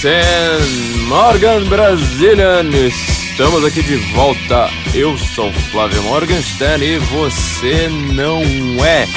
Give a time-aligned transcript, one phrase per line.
[0.00, 2.70] Guten Morgan Brazilian!
[2.70, 4.70] Estamos aqui de volta.
[4.94, 8.40] Eu sou Flávio Morgenstern e você não
[8.84, 9.08] é.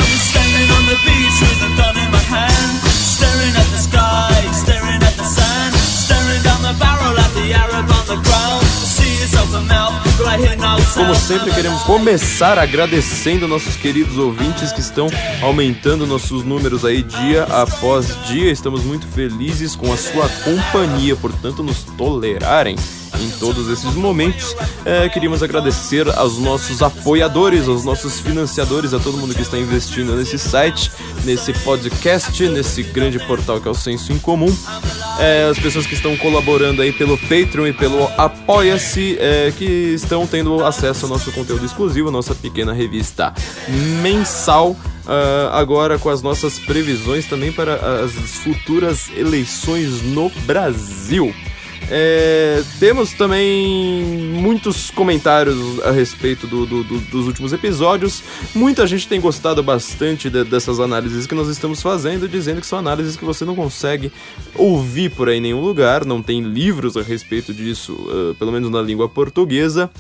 [10.94, 15.08] Como sempre, queremos começar agradecendo nossos queridos ouvintes que estão
[15.42, 18.52] aumentando nossos números aí dia após dia.
[18.52, 22.76] Estamos muito felizes com a sua companhia, portanto, nos tolerarem
[23.22, 24.56] em todos esses momentos.
[24.84, 30.16] É, queríamos agradecer aos nossos apoiadores, aos nossos financiadores, a todo mundo que está investindo
[30.16, 30.92] nesse site,
[31.24, 34.56] nesse podcast, nesse grande portal que é o Senso em Comum.
[35.20, 40.26] É, as pessoas que estão colaborando aí pelo Patreon e pelo Apoia-se, é, que estão
[40.26, 43.34] tendo acesso ao nosso conteúdo exclusivo, nossa pequena revista
[44.02, 44.76] mensal.
[45.02, 51.34] Uh, agora com as nossas previsões também para as futuras eleições no Brasil.
[51.94, 58.24] É, temos também muitos comentários a respeito do, do, do, dos últimos episódios.
[58.56, 62.80] Muita gente tem gostado bastante de, dessas análises que nós estamos fazendo, dizendo que são
[62.80, 64.10] análises que você não consegue
[64.56, 68.70] ouvir por aí em nenhum lugar, não tem livros a respeito disso, uh, pelo menos
[68.70, 69.92] na língua portuguesa.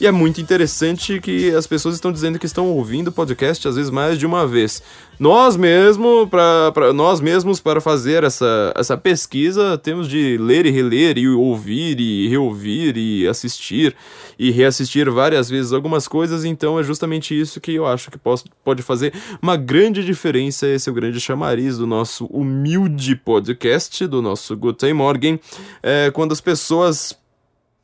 [0.00, 3.74] E é muito interessante que as pessoas estão dizendo que estão ouvindo o podcast às
[3.74, 4.80] vezes mais de uma vez.
[5.18, 11.18] Nós mesmo, para nós mesmos, para fazer essa, essa pesquisa, temos de ler e reler,
[11.18, 13.96] e ouvir e reouvir e assistir
[14.38, 18.44] e reassistir várias vezes algumas coisas, então é justamente isso que eu acho que posso,
[18.62, 20.68] pode fazer uma grande diferença.
[20.68, 25.40] Esse é o grande chamariz do nosso humilde podcast, do nosso Guten Morgen,
[25.82, 27.18] é, quando as pessoas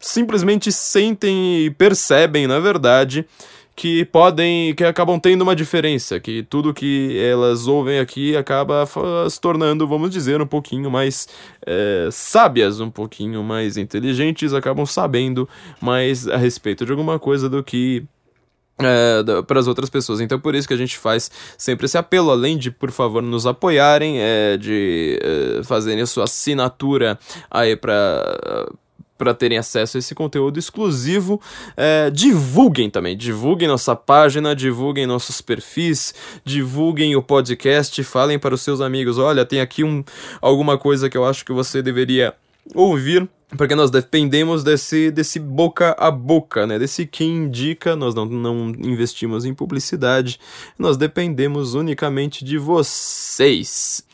[0.05, 3.27] simplesmente sentem e percebem, na verdade,
[3.74, 8.86] que podem, que acabam tendo uma diferença, que tudo que elas ouvem aqui acaba
[9.28, 11.27] se tornando, vamos dizer, um pouquinho mais
[11.66, 15.48] é, sábias, um pouquinho mais inteligentes, acabam sabendo
[15.81, 18.04] mais a respeito de alguma coisa do que
[18.78, 20.21] é, para as outras pessoas.
[20.21, 23.47] Então, por isso que a gente faz sempre esse apelo, além de, por favor, nos
[23.47, 27.19] apoiarem, é, de é, fazerem a sua assinatura
[27.50, 28.69] aí para
[29.24, 31.40] para terem acesso a esse conteúdo exclusivo.
[31.74, 36.14] É, divulguem também, divulguem nossa página, divulguem nossos perfis,
[36.44, 39.16] divulguem o podcast, falem para os seus amigos.
[39.16, 40.04] Olha, tem aqui um,
[40.42, 42.34] alguma coisa que eu acho que você deveria
[42.74, 43.26] ouvir
[43.56, 46.76] porque nós dependemos desse, desse boca a boca, né?
[46.76, 50.41] Desse quem indica, nós não, não investimos em publicidade,
[50.76, 54.04] nós dependemos unicamente de vocês.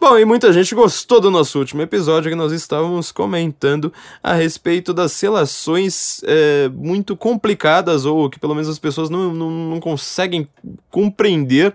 [0.00, 4.94] Bom, e muita gente gostou do nosso último episódio que nós estávamos comentando a respeito
[4.94, 10.48] das relações é, muito complicadas ou que pelo menos as pessoas não, não, não conseguem
[10.90, 11.74] compreender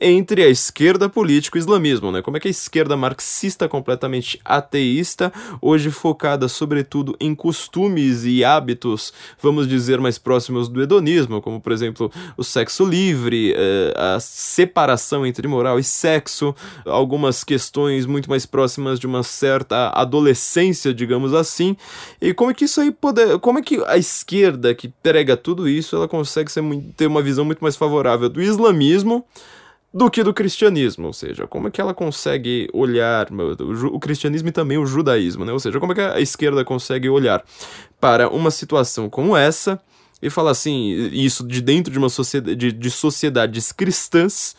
[0.00, 2.20] entre a esquerda política e o islamismo, né?
[2.20, 9.12] Como é que a esquerda marxista completamente ateísta, hoje focada sobretudo em costumes e hábitos,
[9.40, 15.24] vamos dizer, mais próximos do hedonismo, como por exemplo o sexo livre, eh, a separação
[15.24, 21.74] entre moral e sexo, algumas questões muito mais próximas de uma certa adolescência, digamos assim,
[22.20, 25.66] e como é que isso aí pode, como é que a esquerda que prega tudo
[25.66, 26.62] isso, ela consegue ser,
[26.96, 29.24] ter uma visão muito mais favorável do islamismo
[29.96, 33.28] do que do cristianismo, ou seja, como é que ela consegue olhar
[33.90, 35.54] o, cristianismo e também o judaísmo, né?
[35.54, 37.42] Ou seja, como é que a esquerda consegue olhar
[37.98, 39.80] para uma situação como essa
[40.20, 44.54] e falar assim, isso de dentro de uma sociedade de, de sociedades cristãs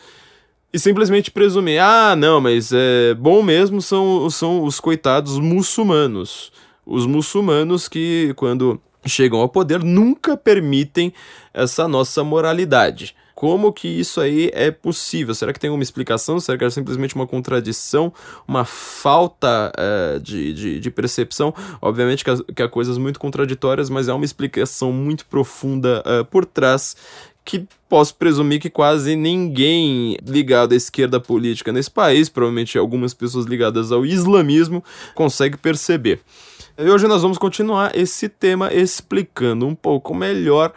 [0.74, 6.52] e simplesmente presumir, ah, não, mas é bom mesmo são, são os coitados muçulmanos,
[6.84, 11.14] os muçulmanos que quando chegam ao poder nunca permitem
[11.54, 13.16] essa nossa moralidade.
[13.38, 15.36] Como que isso aí é possível?
[15.36, 16.40] Será que tem uma explicação?
[16.40, 18.12] Será que é simplesmente uma contradição,
[18.48, 21.54] uma falta uh, de, de, de, percepção?
[21.80, 26.46] Obviamente que, que há coisas muito contraditórias, mas há uma explicação muito profunda uh, por
[26.46, 26.98] trás
[27.46, 33.46] que posso presumir que quase ninguém ligado à esquerda política nesse país, provavelmente algumas pessoas
[33.46, 34.84] ligadas ao islamismo,
[35.14, 36.22] consegue perceber.
[36.76, 40.74] E hoje nós vamos continuar esse tema explicando um pouco melhor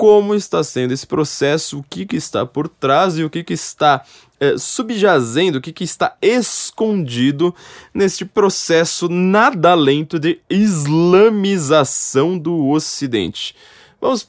[0.00, 3.52] como está sendo esse processo, o que, que está por trás e o que, que
[3.52, 4.02] está
[4.40, 7.54] é, subjazendo, o que, que está escondido
[7.92, 13.54] neste processo nada lento de islamização do Ocidente.
[14.00, 14.26] Vamos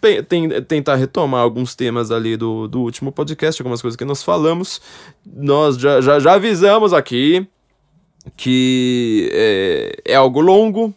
[0.68, 4.82] tentar retomar alguns temas ali do, do último podcast, algumas coisas que nós falamos.
[5.26, 7.48] Nós já, já, já avisamos aqui
[8.36, 10.88] que é, é algo longo,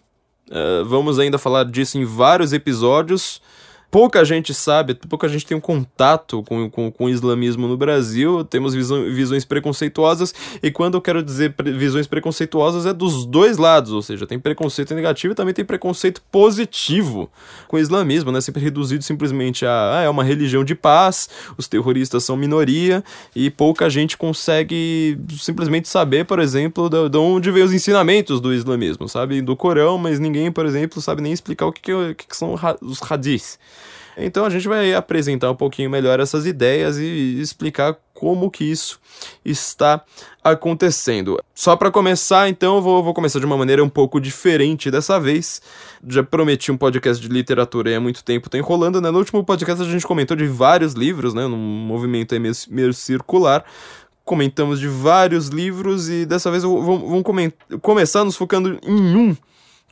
[0.51, 3.41] uh, vamos ainda falar disso em vários episódios
[3.95, 8.45] pouca gente sabe, pouca gente tem um contato com, com, com o islamismo no Brasil,
[8.45, 13.57] temos visão, visões preconceituosas, e quando eu quero dizer pre, visões preconceituosas é dos dois
[13.57, 17.31] lados, ou seja, tem preconceito negativo e também tem preconceito positivo
[17.69, 18.41] com o islamismo, né?
[18.41, 23.49] Sempre reduzido simplesmente a ah, é uma religião de paz, os terroristas são minoria, e
[23.49, 29.09] pouca gente consegue simplesmente saber, por exemplo, de, de onde vem os ensinamentos do islamismo,
[29.09, 29.41] sabe?
[29.41, 33.01] Do Corão, mas ninguém, por exemplo, sabe nem explicar o que, que, que são os
[33.01, 33.57] hadiths.
[34.17, 39.01] Então a gente vai apresentar um pouquinho melhor essas ideias e explicar como que isso
[39.45, 40.03] está
[40.43, 41.43] acontecendo.
[41.55, 45.19] Só para começar, então, eu vou, vou, começar de uma maneira um pouco diferente dessa
[45.19, 45.61] vez.
[46.07, 49.11] Já prometi um podcast de literatura e há muito tempo tá enrolando, né?
[49.11, 51.47] No último podcast a gente comentou de vários livros, né?
[51.47, 53.65] Num movimento meio, meio circular
[54.25, 57.23] comentamos de vários livros e dessa vez vamos
[57.83, 59.37] começar nos focando em um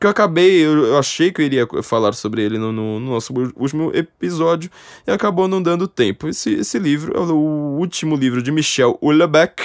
[0.02, 3.32] que eu acabei, eu, achei que eu iria falar sobre ele no, no, no nosso
[3.54, 4.68] último episódio
[5.06, 6.26] e acabou não dando tempo.
[6.26, 9.62] Esse, esse livro é o último livro de Michel Houellebecq,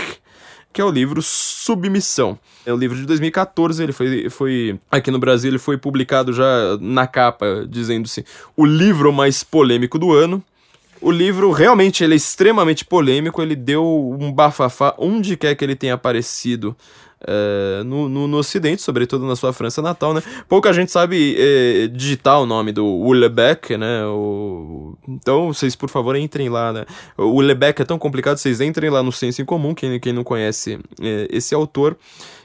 [0.72, 2.38] que é o livro Submissão.
[2.68, 6.78] É um livro de 2014, ele foi, foi aqui no Brasil, ele foi publicado já
[6.80, 8.24] na capa, dizendo-se
[8.56, 10.44] o livro mais polêmico do ano.
[11.02, 13.84] O livro realmente ele é extremamente polêmico, ele deu
[14.20, 16.76] um bafafá onde quer que ele tenha aparecido
[17.26, 20.22] é, no, no, no, Ocidente, sobretudo na sua França natal, né?
[20.48, 24.06] Pouca gente sabe é, digitar o nome do Houellebecq, né?
[24.06, 24.96] O...
[25.08, 26.86] Então, vocês, por favor, entrem lá, né?
[27.18, 30.24] O Houellebecq é tão complicado, vocês entrem lá no Senso em Comum, quem, quem não
[30.24, 31.98] conhece é, esse autor.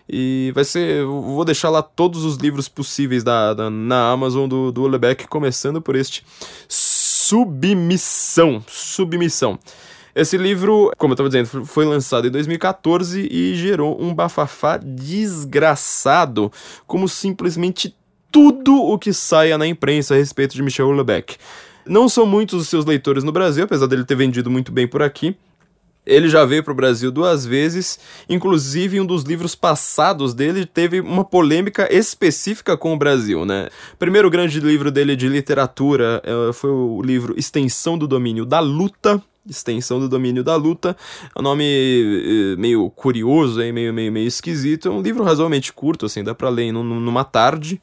[0.09, 1.05] E vai ser.
[1.05, 4.83] Vou deixar lá todos os livros possíveis da, da na Amazon do, do
[5.29, 6.25] começando por este
[6.69, 8.63] Submissão.
[8.67, 9.59] Submissão.
[10.15, 16.53] Esse livro, como eu estava dizendo, foi lançado em 2014 e gerou um bafafá desgraçado,
[16.87, 17.97] como simplesmente
[18.31, 21.37] tudo o que saia na imprensa a respeito de Michel Houellebecq.
[21.87, 25.03] Não são muitos os seus leitores no Brasil, apesar dele ter vendido muito bem por
[25.03, 25.35] aqui.
[26.05, 27.99] Ele já veio para o Brasil duas vezes,
[28.29, 33.69] inclusive um dos livros passados dele teve uma polêmica específica com o Brasil, né?
[33.95, 38.59] O primeiro grande livro dele de literatura uh, foi o livro Extensão do Domínio da
[38.59, 40.97] Luta, extensão do domínio da luta.
[41.35, 43.73] É um nome eh, meio curioso, hein?
[43.73, 44.89] Meio, meio, meio esquisito.
[44.89, 47.81] É um livro razoavelmente curto, assim, dá para ler numa tarde.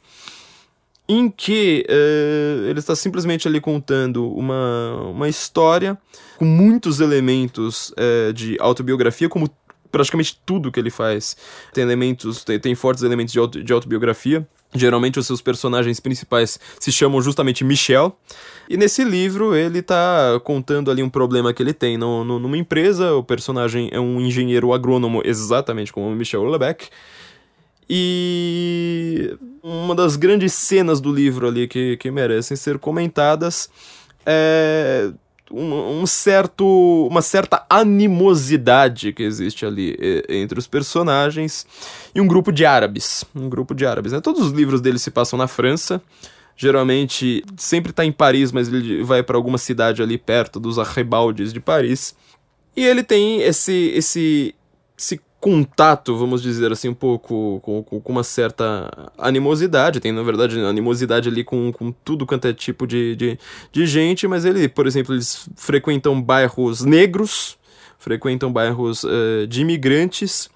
[1.12, 5.98] Em que uh, ele está simplesmente ali contando uma, uma história
[6.38, 9.50] com muitos elementos uh, de autobiografia, como
[9.92, 11.36] praticamente tudo que ele faz
[11.74, 14.48] tem elementos, tem, tem fortes elementos de, auto, de autobiografia.
[14.74, 18.16] Geralmente os seus personagens principais se chamam justamente Michel.
[18.70, 22.56] E nesse livro ele tá contando ali um problema que ele tem no, no, numa
[22.56, 23.16] empresa.
[23.16, 26.88] O personagem é um engenheiro agrônomo, exatamente como Michel Lebec.
[27.90, 33.72] E uma das grandes cenas do livro ali que, que merecem ser comentadas
[34.24, 35.12] é
[35.52, 39.98] um, um, certo, uma certa animosidade que existe ali
[40.30, 41.66] entre os personagens
[42.14, 43.26] e um grupo de árabes.
[43.36, 44.12] Um grupo de árabes.
[44.12, 44.22] Né?
[44.22, 46.00] Todos os livros dele se passam na França.
[46.62, 51.54] Geralmente sempre está em Paris, mas ele vai para alguma cidade ali perto dos arrebaldes
[51.54, 52.14] de Paris.
[52.76, 54.54] E ele tem esse, esse,
[54.98, 60.02] esse contato, vamos dizer assim, um pouco com, com, uma certa animosidade.
[60.02, 63.40] Tem, na verdade, animosidade ali com, com tudo quanto é tipo de, de,
[63.72, 67.58] de gente, mas ele, por exemplo, eles frequentam bairros negros,
[67.98, 70.50] frequentam bairros uh, de imigrantes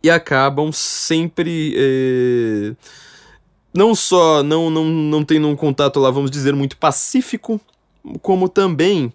[0.00, 1.74] e acabam sempre.
[1.76, 3.03] Uh,
[3.74, 7.60] não só não, não, não tendo um contato lá, vamos dizer, muito pacífico,
[8.22, 9.12] como também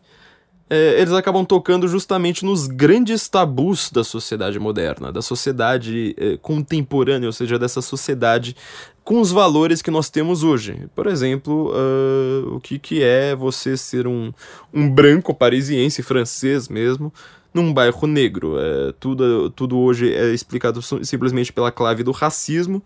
[0.70, 7.28] é, eles acabam tocando justamente nos grandes tabus da sociedade moderna, da sociedade é, contemporânea,
[7.28, 8.56] ou seja, dessa sociedade
[9.04, 10.88] com os valores que nós temos hoje.
[10.94, 14.32] Por exemplo, uh, o que, que é você ser um,
[14.72, 17.12] um branco parisiense, francês mesmo,
[17.52, 18.60] num bairro negro.
[18.60, 22.84] É, tudo, tudo hoje é explicado simplesmente pela clave do racismo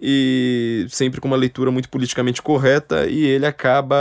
[0.00, 3.96] e sempre com uma leitura muito politicamente correta e ele acaba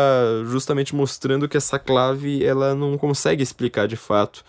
[0.46, 4.44] justamente mostrando que essa clave ela não consegue explicar de fato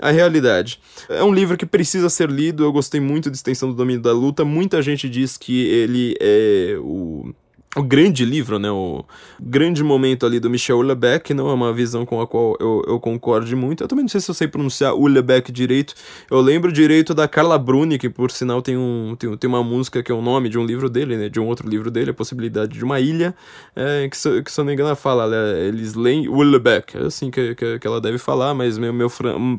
[0.00, 0.80] a realidade.
[1.08, 4.12] É um livro que precisa ser lido, eu gostei muito de Extensão do Domínio da
[4.12, 7.32] Luta, muita gente diz que ele é o
[7.76, 9.04] o grande livro, né, o
[9.38, 12.98] grande momento ali do Michel Houellebecq, não é uma visão com a qual eu, eu
[12.98, 13.84] concordo muito.
[13.84, 15.94] Eu também não sei se eu sei pronunciar Houellebecq direito.
[16.30, 20.02] Eu lembro direito da Carla Bruni, que por sinal tem, um, tem, tem uma música
[20.02, 22.14] que é o nome de um livro dele, né, de um outro livro dele, A
[22.14, 23.34] Possibilidade de uma Ilha,
[23.74, 26.96] é, que, se, que se eu não me engano ela fala, ela, eles leem Houellebecq,
[26.96, 29.10] é assim que, que, que, ela deve falar, mas meu, meu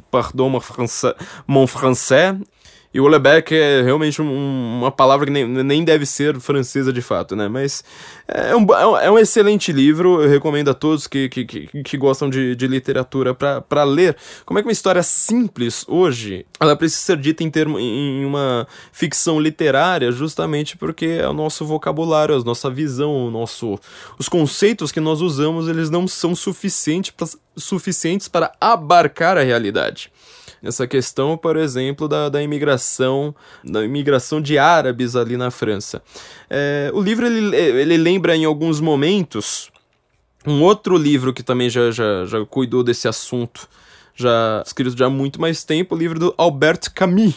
[0.10, 1.14] pardon, mon français,
[1.48, 2.36] mon français
[2.98, 7.00] E o Lebec é realmente um, uma palavra que nem, nem deve ser francesa de
[7.00, 7.48] fato, né?
[7.48, 7.84] Mas
[8.28, 12.28] é um, é um excelente livro, eu recomendo a todos que, que, que, que gostam
[12.28, 14.18] de, de literatura para ler.
[14.48, 18.68] Como é que uma história simples hoje, ela precisa ser dita em, termo, em uma
[18.92, 23.80] ficção literária justamente porque é o nosso vocabulário, a nossa visão, o nosso,
[24.18, 30.12] os conceitos que nós usamos, eles não são suficientes para abarcar a realidade
[30.62, 36.02] essa questão, por exemplo, da, da imigração, da imigração de árabes ali na França.
[36.50, 39.72] É, o livro ele, ele lembra em alguns momentos
[40.46, 43.68] um outro livro que também já, já, já cuidou desse assunto,
[44.16, 47.36] já escrito já há muito mais tempo, o livro do Albert Camus.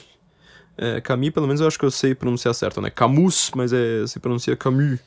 [0.78, 2.88] É, Camus, pelo menos eu acho que eu sei pronunciar certo, né?
[2.88, 4.98] Camus, mas é, se pronuncia Camus.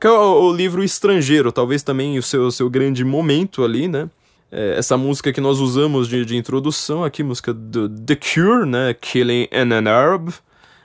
[0.00, 4.08] Que é o, o livro Estrangeiro, talvez também o seu, seu grande momento ali, né?
[4.52, 8.94] É, essa música que nós usamos de, de introdução aqui, música do The Cure, né?
[8.94, 10.30] Killing an Arab.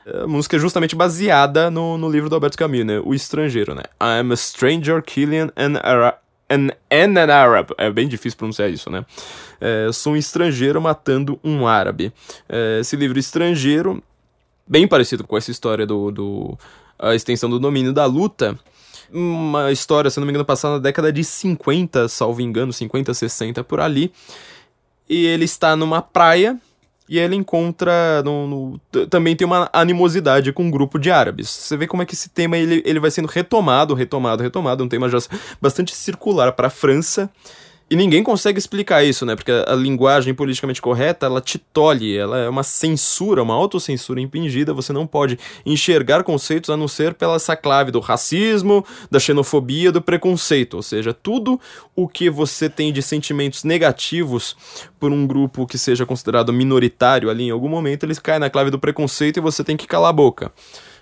[0.05, 3.01] É, a música é justamente baseada no, no livro do Alberto Camus, né?
[3.03, 3.83] O Estrangeiro, né?
[3.99, 6.17] I'm a stranger killing an Arab.
[6.47, 7.71] An, an, an Arab.
[7.75, 9.03] É bem difícil pronunciar isso, né?
[9.59, 12.13] É, sou um estrangeiro matando um árabe.
[12.47, 14.03] É, esse livro estrangeiro,
[14.67, 16.57] bem parecido com essa história do, do
[16.99, 18.57] a extensão do domínio da luta,
[19.15, 23.63] uma história, se não me engano, passada na década de 50, salvo engano, 50, 60
[23.63, 24.11] por ali.
[25.09, 26.59] E ele está numa praia
[27.07, 28.21] e ele encontra.
[28.23, 31.49] No, no, também tem uma animosidade com um grupo de árabes.
[31.49, 34.83] Você vê como é que esse tema ele, ele vai sendo retomado, retomado, retomado.
[34.83, 35.19] Um tema já
[35.61, 37.29] bastante circular para a França.
[37.87, 39.35] E ninguém consegue explicar isso, né?
[39.35, 44.73] Porque a, linguagem politicamente correta, ela te tolhe, ela é uma censura, uma autocensura impingida,
[44.73, 49.91] você não pode enxergar conceitos a não ser pela essa clave do racismo, da xenofobia,
[49.91, 51.59] do preconceito, ou seja, tudo
[51.95, 54.57] o que você tem de sentimentos negativos
[54.99, 58.71] por um grupo que seja considerado minoritário ali em algum momento, eles caem na clave
[58.71, 60.51] do preconceito e você tem que calar a boca.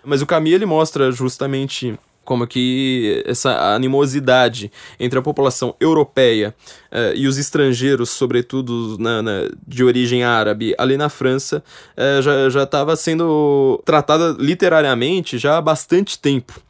[0.04, 6.56] Mas o Camille ele mostra justamente como que essa animosidade entre a população europeia
[6.92, 11.64] uh, e os estrangeiros, sobretudo na, na, de origem árabe, ali na França,
[11.98, 16.62] uh, já estava sendo tratada literariamente já há bastante tempo.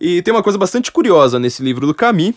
[0.00, 2.34] E tem uma coisa bastante curiosa nesse livro do Camus,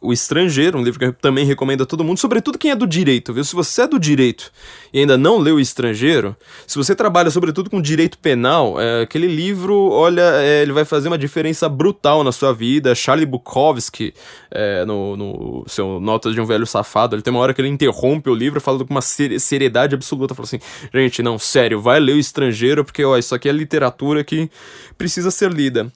[0.00, 2.86] o Estrangeiro, um livro que eu também recomendo a todo mundo, sobretudo quem é do
[2.86, 3.42] direito, viu?
[3.44, 4.52] Se você é do direito
[4.92, 6.36] e ainda não leu O Estrangeiro,
[6.66, 11.08] se você trabalha sobretudo com direito penal, é, aquele livro, olha, é, ele vai fazer
[11.08, 12.94] uma diferença brutal na sua vida.
[12.94, 14.14] Charlie Bukowski,
[14.50, 17.68] é, no, no, seu Notas de um Velho Safado, ele tem uma hora que ele
[17.68, 20.60] interrompe o livro falando com uma seriedade absoluta, fala assim,
[20.94, 24.48] gente, não, sério, vai ler O Estrangeiro, porque, ó, isso aqui é literatura que
[24.96, 25.90] precisa ser lida.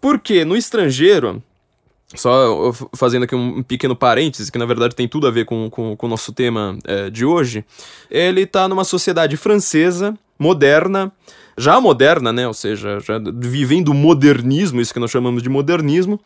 [0.00, 1.42] Porque no Estrangeiro
[2.14, 5.96] só fazendo aqui um pequeno parênteses, que na verdade tem tudo a ver com, com,
[5.96, 7.64] com o nosso tema é, de hoje.
[8.10, 11.12] Ele está numa sociedade francesa, moderna,
[11.56, 12.46] já moderna, né?
[12.46, 16.20] Ou seja, já vivendo o modernismo, isso que nós chamamos de modernismo,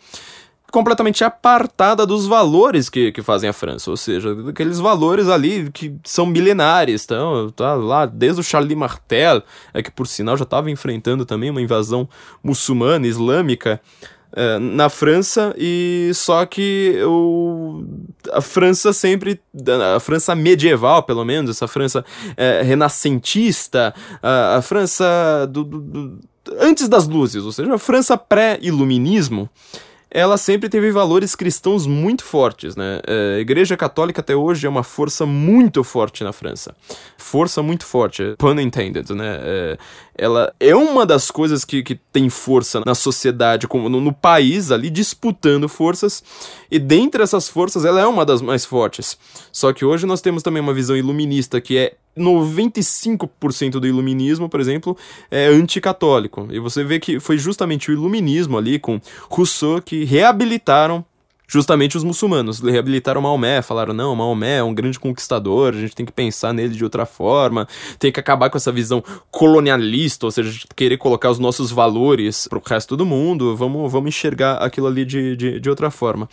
[0.70, 5.94] completamente apartada dos valores que, que fazem a França, ou seja, aqueles valores ali que
[6.04, 10.70] são milenares, então, tá lá desde o Charlie Martel, é que por sinal já estava
[10.70, 12.08] enfrentando também uma invasão
[12.42, 13.80] muçulmana, islâmica,
[14.36, 17.84] é, na França e só que o,
[18.30, 19.40] a França sempre
[19.96, 22.04] a França medieval pelo menos essa França
[22.36, 26.20] é, renascentista a, a França do, do, do,
[26.60, 29.48] antes das luzes ou seja a França pré-iluminismo
[30.10, 33.00] ela sempre teve valores cristãos muito fortes, né?
[33.06, 36.74] É, a Igreja Católica até hoje é uma força muito forte na França.
[37.18, 39.38] Força muito forte, pun intended, né?
[39.42, 39.78] É,
[40.18, 44.70] ela é uma das coisas que, que tem força na sociedade, como no, no, país
[44.70, 46.22] ali, disputando forças,
[46.70, 49.18] e dentre essas forças ela é uma das mais fortes.
[49.52, 54.60] Só que hoje nós temos também uma visão iluminista que é 95% do iluminismo, por
[54.60, 54.96] exemplo,
[55.30, 56.48] é anticatólico.
[56.50, 61.04] E você vê que foi justamente o iluminismo ali com Rousseau que reabilitaram
[61.46, 66.04] justamente os muçulmanos reabilitaram Maomé, falaram: não, Maomé é um grande conquistador, a gente tem
[66.04, 70.66] que pensar nele de outra forma, tem que acabar com essa visão colonialista, ou seja,
[70.74, 75.36] querer colocar os nossos valores pro resto do mundo, vamos, vamos enxergar aquilo ali de,
[75.36, 76.26] de, de outra forma.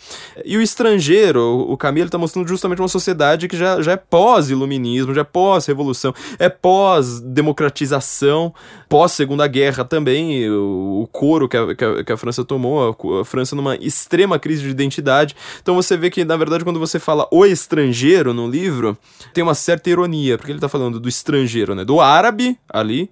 [0.44, 5.14] E o estrangeiro, o Camilo está mostrando justamente uma sociedade que já, já é pós-iluminismo,
[5.14, 8.52] já é pós-revolução, é pós-democratização,
[8.88, 13.20] pós-segunda guerra também, o, o couro que a, que a, que a França tomou, a,
[13.20, 15.36] a França numa extrema crise de identidade identidade.
[15.62, 18.96] Então você vê que, na verdade, quando você fala o estrangeiro no livro,
[19.32, 21.84] tem uma certa ironia, porque ele tá falando do estrangeiro, né?
[21.84, 23.10] Do árabe ali.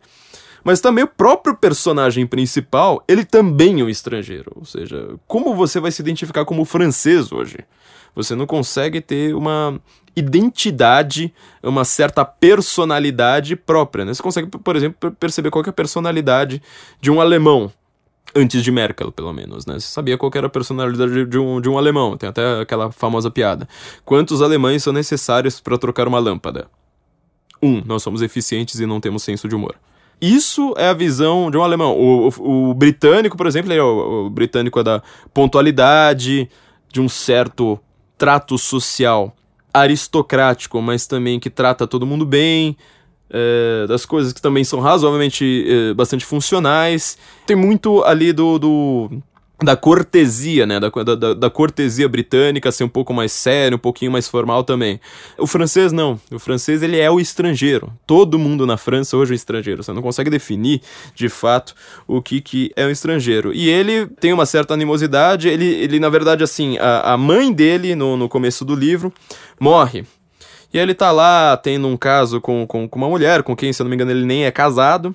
[0.65, 4.53] Mas também o próprio personagem principal, ele também é um estrangeiro.
[4.55, 7.59] Ou seja, como você vai se identificar como francês hoje?
[8.15, 9.81] Você não consegue ter uma
[10.15, 11.33] identidade,
[11.63, 14.05] uma certa personalidade própria.
[14.05, 14.15] Né?
[14.15, 16.63] Você consegue, por exemplo, perceber qual é a personalidade
[17.01, 17.73] de um alemão.
[18.35, 19.75] Antes de Merkel, pelo menos, né?
[19.75, 22.17] Você sabia qual era a personalidade de um, de um alemão.
[22.17, 23.69] Tem até aquela famosa piada.
[24.05, 26.69] Quantos alemães são necessários para trocar uma lâmpada?
[27.63, 29.77] Um, nós somos eficientes e não temos senso de humor.
[30.21, 31.99] Isso é a visão de um alemão.
[31.99, 35.03] O, o, o britânico, por exemplo, é o, o britânico é da
[35.35, 36.49] pontualidade,
[36.91, 37.79] de um certo
[38.17, 39.35] trato social
[39.75, 42.77] aristocrático, mas também que trata todo mundo bem,
[43.33, 47.17] é, das coisas que também são razoavelmente é, bastante funcionais.
[47.47, 49.23] Tem muito ali do, do
[49.63, 50.81] da cortesia, né?
[50.81, 55.01] Da, da, da, cortesia britânica ser um pouco mais sério, um pouquinho mais formal também.
[55.39, 56.21] O francês não.
[56.31, 57.93] O francês ele é o estrangeiro.
[58.07, 59.83] Todo mundo na França hoje é estrangeiro.
[59.83, 60.81] Você não consegue definir
[61.15, 61.75] de fato
[62.07, 63.53] o que, que é um estrangeiro.
[63.53, 65.49] E ele tem uma certa animosidade.
[65.49, 69.13] Ele, ele na verdade, assim, a, a mãe dele, no, no começo do livro,
[69.61, 70.05] morre.
[70.73, 73.83] E ele tá lá tendo um caso com, com, com uma mulher, com quem, se
[73.83, 75.15] eu não me engano, ele nem é casado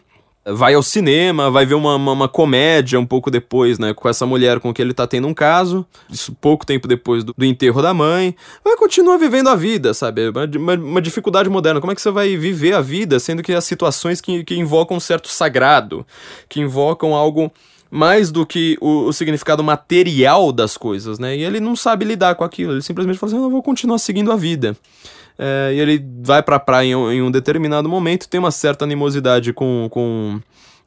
[0.53, 4.25] vai ao cinema, vai ver uma, uma, uma, comédia um pouco depois, né, com essa
[4.25, 7.81] mulher com que ele tá tendo um caso, isso pouco tempo depois do, do enterro
[7.81, 10.29] da mãe, vai continuar vivendo a vida, sabe?
[10.29, 11.81] Uma, uma, uma, dificuldade moderna.
[11.81, 14.97] Como é que você vai viver a vida, sendo que as situações que, que invocam
[14.97, 16.05] um certo sagrado,
[16.47, 17.51] que invocam algo
[17.91, 21.35] mais do que o, o, significado material das coisas, né?
[21.35, 24.31] E ele não sabe lidar com aquilo, ele simplesmente fala assim, eu vou continuar seguindo
[24.31, 24.77] a vida.
[25.37, 29.53] É, e ele vai pra praia em, em, um determinado momento, tem uma certa animosidade
[29.53, 30.39] com, com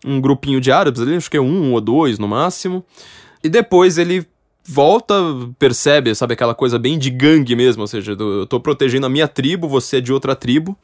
[0.05, 2.85] um grupinho de árabes ali, acho que é um ou dois no máximo.
[3.43, 4.27] E depois ele
[4.65, 5.15] volta,
[5.59, 9.27] percebe, sabe, aquela coisa bem de gangue mesmo, ou seja, eu tô protegendo a minha
[9.27, 10.77] tribo, você é de outra tribo.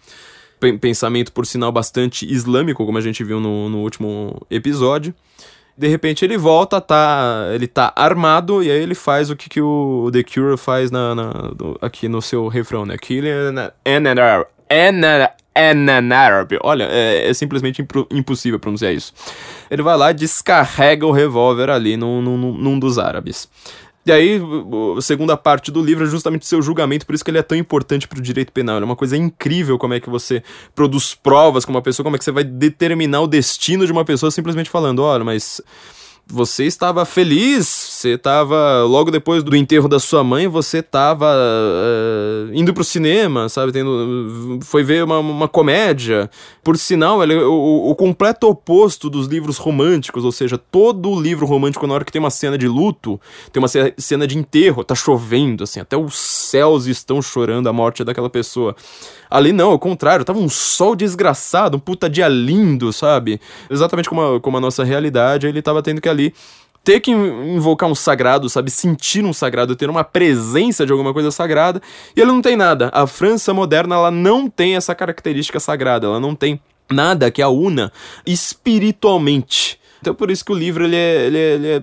[0.81, 5.15] Pensamento, por sinal, bastante islâmico, como a gente viu no, no último episódio.
[5.77, 9.61] De repente ele volta, tá, ele tá armado e aí ele faz o que, que
[9.61, 12.97] o The Cure faz na, na do, aqui no seu refrão, né?
[12.97, 13.31] Killing
[15.55, 16.59] an Arab.
[16.63, 19.13] Olha, é, é simplesmente imp impossível pronunciar isso.
[19.71, 23.49] Ele vai lá e descarrega o revólver ali num, num, num dos árabes.
[24.07, 24.41] E aí,
[24.97, 27.43] a segunda parte do livro é justamente o seu julgamento, por isso que ele é
[27.43, 28.79] tão importante para o direito penal.
[28.81, 30.45] É uma coisa incrível como é que você
[30.77, 34.05] produz provas com uma pessoa, como é que você vai determinar o destino de uma
[34.05, 35.61] pessoa simplesmente falando, olha, mas
[36.29, 42.53] você estava feliz, você estava logo depois do enterro da sua mãe, você estava uh,
[42.53, 46.29] indo pro cinema, sabe, tendo foi ver uma, uma comédia.
[46.65, 51.87] Por sinal, ele o, o, completo oposto dos livros românticos, ou seja, todo livro romântico
[51.87, 53.21] na hora que tem uma cena de luto,
[53.53, 58.03] tem uma cena de enterro, tá chovendo assim, até os céus estão chorando a morte
[58.03, 58.75] daquela pessoa.
[59.31, 63.41] Ali não, ao contrário, tava um sol desgraçado, um puta dia lindo, sabe?
[63.71, 66.35] Exatamente como a, como a nossa realidade, ele tava tendo que ali
[66.85, 68.71] ter que invocar um sagrado, sabe?
[68.71, 71.83] Sentir um sagrado, ter uma presença de alguma coisa sagrada,
[72.15, 72.91] e ele não tem nada.
[72.93, 77.49] A França moderna, ela não tem essa característica sagrada, ela não tem nada que a
[77.49, 77.93] una
[78.25, 79.81] espiritualmente.
[80.01, 81.83] Então por isso que o livro ele é, ele é, ele é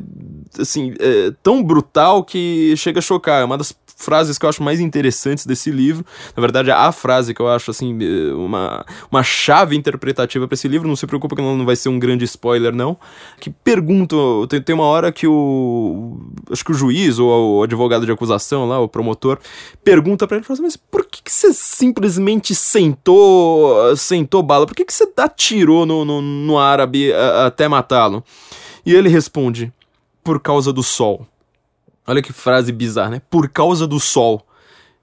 [0.58, 3.42] assim, é tão brutal que chega a chocar.
[3.42, 6.06] É uma das frases que eu acho mais interessantes desse livro.
[6.36, 7.98] Na verdade, a frase que eu acho assim
[8.34, 10.88] uma, uma chave interpretativa para esse livro.
[10.88, 12.98] Não se preocupe que não vai ser um grande spoiler não.
[13.40, 14.16] Que pergunta,
[14.50, 16.20] tem, tem uma hora que o
[16.52, 19.40] acho que o juiz ou o advogado de acusação lá, o promotor,
[19.84, 24.66] pergunta para ele, fala assim, mas por que, que você simplesmente sentou, sentou bala?
[24.66, 28.24] Por que, que você atirou no, no, no árabe a, até matá-lo?
[28.86, 29.72] E ele responde:
[30.24, 31.28] por causa do sol.
[32.06, 33.22] Olha que frase bizarra, né?
[33.30, 34.46] Por causa do sol.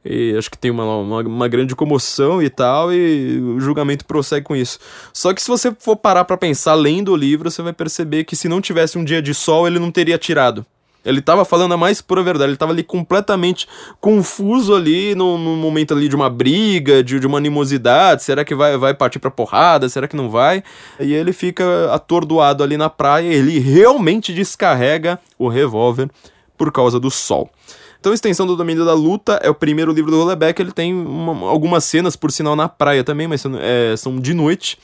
[0.04, 4.46] E acho que tem uma, uma, uma, grande comoção e tal, e o julgamento prossegue
[4.46, 4.78] com isso.
[5.12, 8.34] Só que se você for parar para pensar lendo o livro, você vai perceber que
[8.34, 10.64] se não tivesse um dia de sol, ele não teria tirado.
[11.04, 13.66] Ele tava falando a mais pura verdade, ele tava ali completamente
[14.00, 18.54] confuso ali no, no momento ali de uma briga, de, de uma animosidade, será que
[18.54, 20.62] vai, vai partir pra porrada, será que não vai?
[20.98, 26.10] E ele fica atordoado ali na praia, ele realmente descarrega o revólver
[26.60, 27.50] por causa do sol.
[27.98, 30.60] Então, Extensão do Domínio da Luta é o primeiro livro do Hulebeck.
[30.60, 34.76] Ele tem uma, algumas cenas, por sinal, na praia também, mas é, são de noite,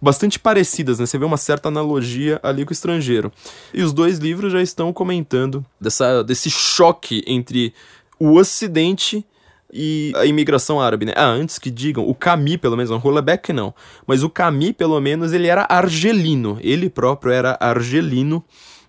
[0.00, 1.06] bastante parecidas, né?
[1.06, 3.32] Você vê uma certa analogia ali com o estrangeiro.
[3.72, 7.72] E os dois livros já estão comentando dessa, desse choque entre
[8.20, 9.24] o Ocidente
[9.72, 11.14] e a imigração árabe, né?
[11.16, 13.72] Ah, antes que digam, o Camus, pelo menos, não, Hulebeck não,
[14.06, 16.58] mas o Camus, pelo menos, ele era argelino.
[16.60, 18.44] Ele próprio era argelino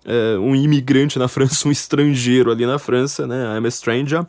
[0.06, 3.58] é, um imigrante na França, um estrangeiro ali na França, né?
[3.58, 4.26] I'm a stranger.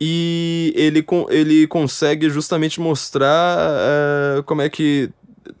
[0.00, 5.10] E ele, ele consegue justamente mostrar uh, como é que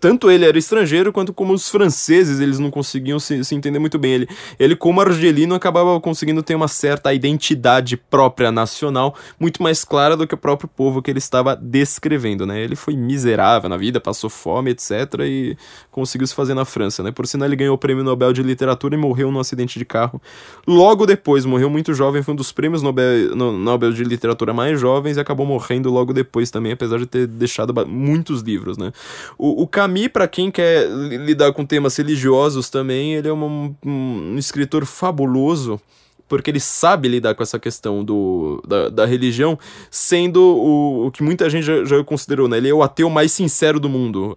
[0.00, 3.98] tanto ele era estrangeiro quanto como os franceses, eles não conseguiam se, se entender muito
[3.98, 4.12] bem.
[4.12, 10.16] Ele, ele, como argelino, acabava conseguindo ter uma certa identidade própria nacional, muito mais clara
[10.16, 12.60] do que o próprio povo que ele estava descrevendo, né?
[12.60, 14.90] Ele foi miserável na vida, passou fome, etc.
[15.20, 15.56] e
[15.90, 17.10] conseguiu se fazer na França, né?
[17.10, 20.20] Por sinal, ele ganhou o prêmio Nobel de Literatura e morreu num acidente de carro.
[20.66, 24.80] Logo depois, morreu muito jovem, foi um dos prêmios Nobel, no, Nobel de Literatura mais
[24.80, 28.92] jovens e acabou morrendo logo depois também, apesar de ter deixado muitos livros, né?
[29.36, 34.36] O, o Camus, para quem quer lidar com temas religiosos também, ele é um, um,
[34.36, 35.80] escritor fabuloso
[36.26, 39.58] porque ele sabe lidar com essa questão do, da, da religião,
[39.90, 42.58] sendo o, o que muita gente já, já considerou, né?
[42.58, 44.36] Ele é o ateu mais sincero do mundo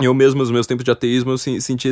[0.00, 1.90] eu mesmo, nos meus tempos de ateísmo, eu senti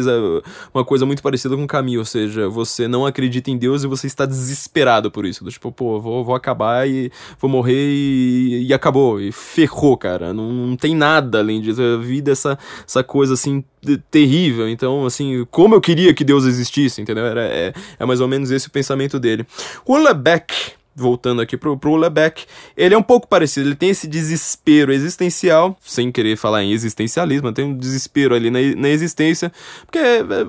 [0.72, 3.86] uma coisa muito parecida com o caminho, ou seja, você não acredita em Deus e
[3.86, 5.44] você está desesperado por isso.
[5.46, 10.32] Tipo, pô, vou, vou acabar e vou morrer e, e acabou, e ferrou, cara.
[10.32, 11.82] Não, não, tem nada além disso.
[11.82, 13.64] A vida é essa, essa coisa assim
[14.10, 14.68] terrível.
[14.68, 17.26] Então, assim, como eu queria que Deus existisse, entendeu?
[17.26, 19.44] Era, é, é mais ou menos esse o pensamento dele.
[19.84, 20.54] O Lebeck
[20.96, 25.76] voltando aqui pro, pro Lebeck, ele é um pouco parecido, ele tem esse desespero existencial,
[25.82, 29.52] sem querer falar em existencialismo, tem um desespero ali na, na existência,
[29.84, 30.46] porque é, é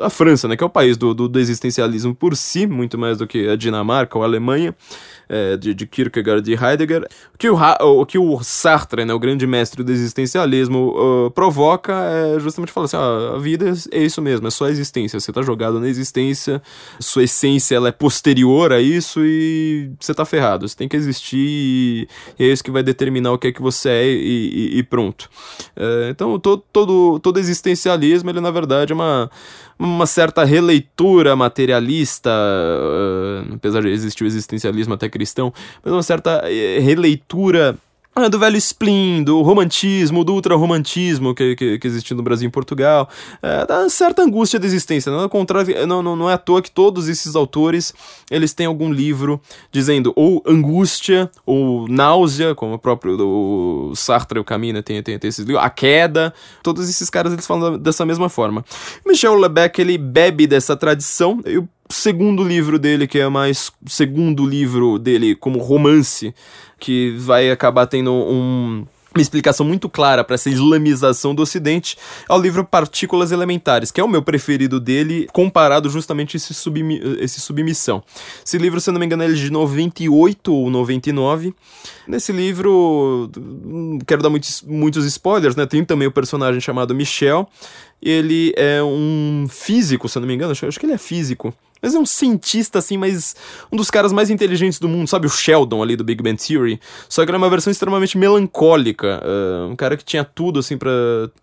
[0.00, 3.18] a França, né, que é o país do, do, do existencialismo por si, muito mais
[3.18, 4.74] do que a Dinamarca ou a Alemanha,
[5.28, 9.18] é, de, de Kierkegaard e Heidegger, o que o, o, que o Sartre, né, o
[9.18, 10.94] grande mestre do existencialismo,
[11.26, 14.70] uh, provoca é justamente falar assim, ah, a vida é isso mesmo, é só a
[14.70, 16.62] existência, você está jogado na existência,
[17.00, 21.34] sua essência ela é posterior a isso e você está ferrado, você tem que existir
[21.38, 22.08] e,
[22.38, 25.28] é isso que vai determinar o que é que você é e, e, e pronto.
[25.74, 29.30] É, então todo, todo, todo existencialismo, ele na verdade é uma
[29.78, 36.42] uma certa releitura materialista, uh, apesar de existir o existencialismo até cristão, mas uma certa
[36.44, 37.76] eh, releitura
[38.14, 42.48] ah, do velho spleen, do romantismo, do ultra-romantismo que, que, que existiu no Brasil e
[42.48, 43.08] em Portugal,
[43.42, 45.10] é, da certa angústia da existência.
[45.10, 47.92] Não, contrário, não, não, não é à toa que todos esses autores
[48.30, 49.40] eles têm algum livro
[49.72, 55.02] dizendo ou angústia, ou náusea, como o próprio do Sartre e o Camus né, tem,
[55.02, 58.64] tem, tem esses livros, a queda, todos esses caras eles falam dessa mesma forma.
[59.04, 64.46] Michel Lebec ele bebe dessa tradição, e o segundo livro dele, que é mais segundo
[64.46, 66.34] livro dele como romance,
[66.78, 71.96] que vai acabar tendo um, uma explicação muito clara para essa islamização do Ocidente
[72.28, 76.52] é o livro Partículas Elementares, que é o meu preferido dele, comparado justamente a esse,
[76.52, 78.02] submi esse Submissão.
[78.44, 81.54] Esse livro, se não me engano, é de 98 ou 99.
[82.08, 83.30] Nesse livro,
[84.06, 85.64] quero dar muitos, muitos spoilers, né?
[85.64, 87.48] Tem também o personagem chamado Michel.
[88.02, 91.98] Ele é um físico, se não me engano, acho que ele é físico mas é
[91.98, 93.36] um cientista, assim, mas
[93.70, 95.26] um dos caras mais inteligentes do mundo, sabe?
[95.26, 96.80] O Sheldon ali do Big Bang Theory.
[97.10, 99.22] Só que ele é uma versão extremamente melancólica.
[99.22, 100.90] Uh, um cara que tinha tudo, assim, pra.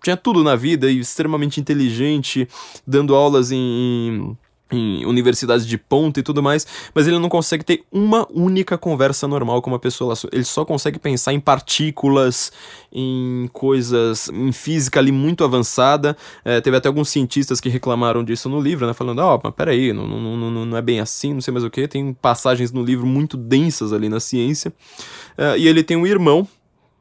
[0.01, 2.47] Tinha tudo na vida e extremamente inteligente,
[2.88, 4.36] dando aulas em,
[4.71, 9.27] em universidades de ponta e tudo mais, mas ele não consegue ter uma única conversa
[9.27, 10.13] normal com uma pessoa.
[10.31, 12.51] Ele só consegue pensar em partículas,
[12.91, 16.15] em coisas, em física ali muito avançada.
[16.43, 18.93] É, teve até alguns cientistas que reclamaram disso no livro, né?
[18.93, 21.63] Falando, ó, oh, mas peraí, não, não, não, não é bem assim, não sei mais
[21.63, 21.88] o que.
[21.88, 24.73] Tem passagens no livro muito densas ali na ciência.
[25.38, 26.47] É, e ele tem um irmão,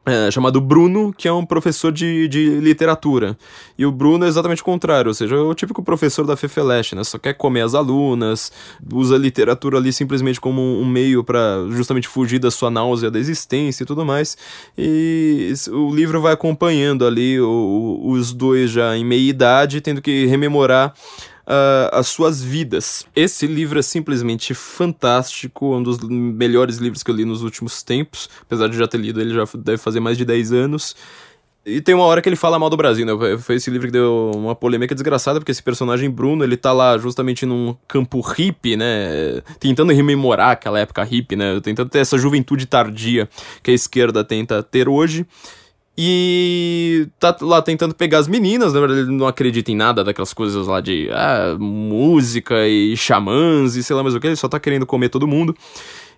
[0.06, 3.36] é, chamado Bruno, que é um professor de, de literatura.
[3.76, 6.96] E o Bruno é exatamente o contrário, ou seja, é o típico professor da Fefeleche,
[6.96, 7.04] né?
[7.04, 8.50] Só quer comer as alunas,
[8.92, 13.18] usa a literatura ali simplesmente como um meio para justamente fugir da sua náusea da
[13.18, 14.38] existência e tudo mais.
[14.76, 20.24] E o livro vai acompanhando ali o, os dois já em meia idade, tendo que
[20.26, 20.94] rememorar
[21.46, 23.07] uh, as suas vidas.
[23.14, 28.29] Esse livro é simplesmente fantástico, um dos melhores livros que eu li nos últimos tempos,
[28.42, 30.96] apesar de já ter lido ele já deve fazer mais de 10 anos.
[31.64, 33.12] E tem uma hora que ele fala mal do Brasil, né?
[33.38, 36.96] Foi esse livro que deu uma polêmica desgraçada, porque esse personagem Bruno, ele tá lá
[36.96, 39.42] justamente num campo hippie, né?
[39.59, 41.61] Tentando rememorar aquela época hippie, né?
[41.61, 43.29] Tentando ter essa juventude tardia
[43.62, 45.26] que a esquerda tenta ter hoje.
[46.02, 50.32] E tá lá tentando pegar as meninas, na verdade ele não acredita em nada daquelas
[50.32, 54.48] coisas lá de ah, música e xamãs e sei lá mais o que, ele só
[54.48, 55.54] tá querendo comer todo mundo.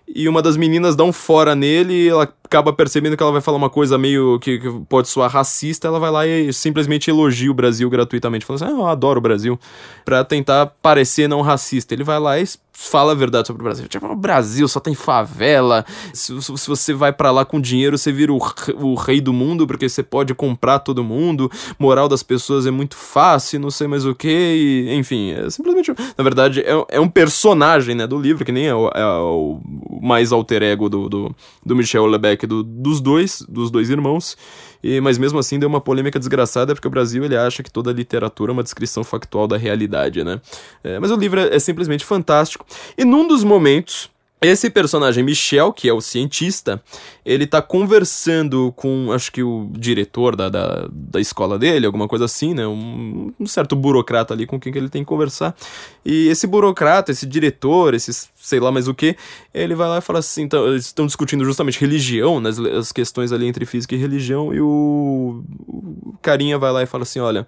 [0.07, 3.41] E uma das meninas dá um fora nele e ela acaba percebendo que ela vai
[3.41, 7.51] falar uma coisa meio que, que pode soar racista, ela vai lá e simplesmente elogia
[7.51, 9.59] o Brasil gratuitamente, falando assim, ah, eu adoro o Brasil,
[10.05, 11.93] pra tentar parecer não racista.
[11.93, 13.87] Ele vai lá e fala a verdade sobre o Brasil.
[13.87, 15.85] Tipo, o Brasil só tem favela.
[16.11, 18.39] Se, se você vai para lá com dinheiro, você vira o,
[18.79, 21.49] o, rei do mundo, porque você pode comprar todo mundo.
[21.77, 24.87] Moral das pessoas é muito fácil, não sei mais o que.
[24.89, 25.93] Enfim, é simplesmente.
[26.17, 29.61] Na verdade, é, é um personagem né, do livro, que nem é o, é o
[30.01, 34.35] mais alter ego do, do, do Michel Lebec do, dos dois, dos dois irmãos.
[34.83, 37.91] E, mas mesmo assim deu uma polêmica desgraçada, porque o Brasil ele acha que toda
[37.91, 40.41] literatura é uma descrição factual da realidade, né?
[40.83, 42.65] É, mas o livro é, é simplesmente fantástico.
[42.97, 44.09] E num dos momentos
[44.45, 46.81] esse personagem, Michel, que é o cientista,
[47.25, 52.25] ele tá conversando com, acho que o diretor da, da, da escola dele, alguma coisa
[52.25, 52.67] assim, né?
[52.67, 55.55] Um, um, certo burocrata ali com quem que ele tem que conversar.
[56.03, 59.15] E esse burocrata, esse diretor, esse sei lá mais o que,
[59.53, 63.31] ele vai lá e fala assim: então, eles estão discutindo justamente religião, né, as questões
[63.31, 67.47] ali entre física e religião, e o, o carinha vai lá e fala assim: olha,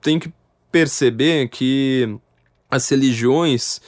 [0.00, 0.32] tem que
[0.70, 2.16] perceber que
[2.70, 3.80] as religiões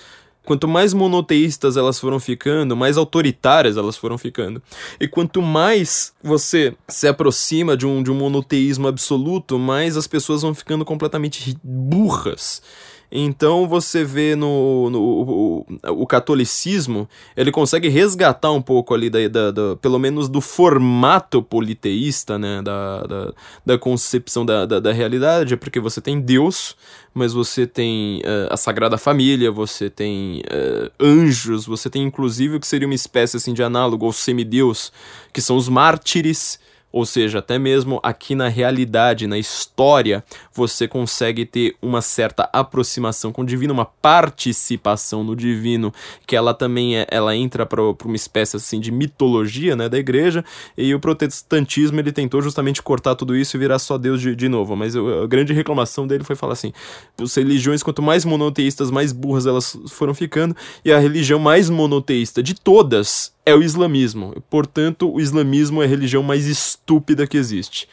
[0.48, 4.62] Quanto mais monoteístas elas foram ficando, mais autoritárias elas foram ficando.
[4.98, 10.40] E quanto mais você se aproxima de um, de um monoteísmo absoluto, mais as pessoas
[10.40, 12.62] vão ficando completamente burras.
[13.11, 15.66] Então você vê no, no o,
[16.03, 21.42] o, catolicismo, ele consegue resgatar um pouco ali, da, da, da pelo menos do formato
[21.42, 23.33] politeísta, né, da, da,
[23.64, 26.77] da concepção da, da, da, realidade, porque você tem Deus,
[27.14, 32.61] mas você tem uh, a Sagrada Família, você tem uh, anjos, você tem inclusive o
[32.61, 34.92] que seria uma espécie assim, de análogo ao semideus,
[35.33, 41.44] que são os mártires, ou seja, até mesmo aqui na realidade, na história, você consegue
[41.44, 45.92] ter uma certa aproximação com o divino, uma participação no divino,
[46.27, 50.44] que ela também é, ela entra para uma espécie assim de mitologia, né, da igreja,
[50.77, 54.48] e o protestantismo ele tentou justamente cortar tudo isso e virar só Deus de, de
[54.48, 56.72] novo, mas a grande reclamação dele foi falar assim,
[57.20, 62.42] as religiões quanto mais monoteístas, mais burras elas foram ficando, e a religião mais monoteísta
[62.42, 64.34] de todas é o islamismo.
[64.50, 67.88] Portanto, o islamismo é a religião mais estúpida que existe.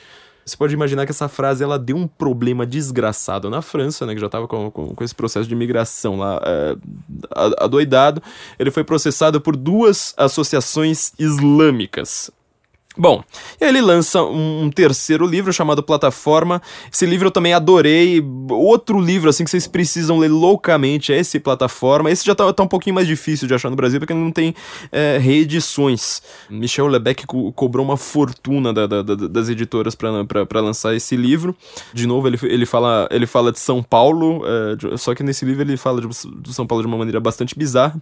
[0.46, 4.20] Você pode imaginar que essa frase ela deu um problema desgraçado na França, né, que
[4.20, 6.76] já estava com, com, com, esse processo de migração lá é,
[7.58, 8.22] adoidado.
[8.60, 12.30] Ele foi processado por duas associações islâmicas.
[12.98, 13.24] Bom,
[13.60, 16.62] ele lança um terceiro livro chamado Plataforma.
[16.92, 18.24] Esse livro eu também adorei.
[18.50, 22.10] Outro livro, assim, que vocês precisam ler loucamente é esse Plataforma.
[22.10, 24.56] Esse já tá, tá um pouquinho mais difícil de achar no Brasil, porque não tem
[24.92, 26.22] é, reedições.
[26.50, 31.56] Michel Lebec co cobrou uma fortuna da, da, da, das editoras para lançar esse livro.
[31.94, 35.44] De novo, ele, ele, fala, ele fala de São Paulo, é, de, só que nesse
[35.44, 38.02] livro ele fala de, de, São Paulo de uma maneira bastante bizarra.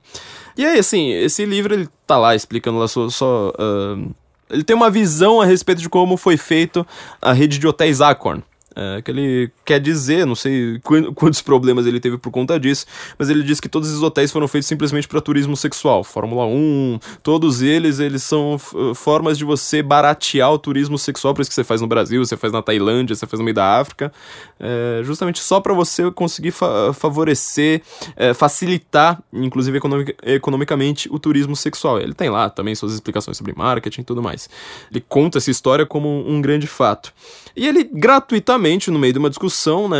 [0.58, 3.10] E aí, assim, esse livro ele tá lá explicando lá só.
[3.10, 6.86] só uh, ele tem uma visão a respeito de como foi feito
[7.22, 8.44] a rede de hotéis Acorn.
[8.76, 10.80] É, que ele quer dizer, não sei
[11.16, 12.86] quantos problemas ele teve por conta disso,
[13.18, 16.04] mas ele diz que todos esses hotéis foram feitos simplesmente para turismo sexual.
[16.04, 18.58] Fórmula 1, todos eles, eles são
[18.96, 22.36] formas de você baratear o turismo sexual, por isso que você faz no Brasil, você
[22.36, 24.12] faz na Tailândia, você faz no meio da África,
[24.60, 27.82] é, justamente só para você conseguir fa favorecer,
[28.16, 32.00] é, facilitar, inclusive economic economicamente, o turismo sexual.
[32.00, 34.50] Ele tem lá também suas explicações sobre marketing e tudo mais.
[34.92, 37.14] Ele conta essa história como um grande fato.
[37.56, 39.98] E ele gratuitamente, no meio de uma discussão, né?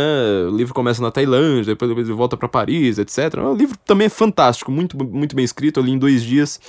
[0.48, 3.34] O livro começa na Tailândia, depois ele volta para Paris, etc.
[3.38, 6.60] O livro também é fantástico, muito, muito bem escrito, ali em dois dias.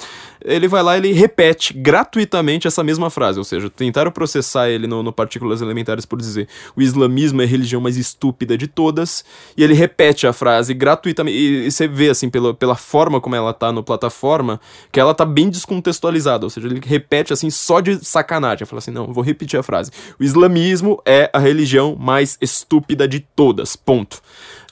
[0.44, 4.88] Ele vai lá e ele repete gratuitamente essa mesma frase, ou seja, tentaram processar ele
[4.88, 9.24] no, no Partículas Elementares por dizer o islamismo é a religião mais estúpida de todas,
[9.58, 11.38] e ele repete a frase gratuitamente.
[11.38, 14.60] E, e você vê, assim, pela, pela forma como ela tá no plataforma,
[14.92, 18.66] que ela tá bem descontextualizada, ou seja, ele repete assim só de sacanagem.
[18.66, 19.92] Fala assim: não, vou repetir a frase.
[20.20, 23.76] O islamismo é a religião mais estúpida de todas.
[23.76, 24.22] Ponto.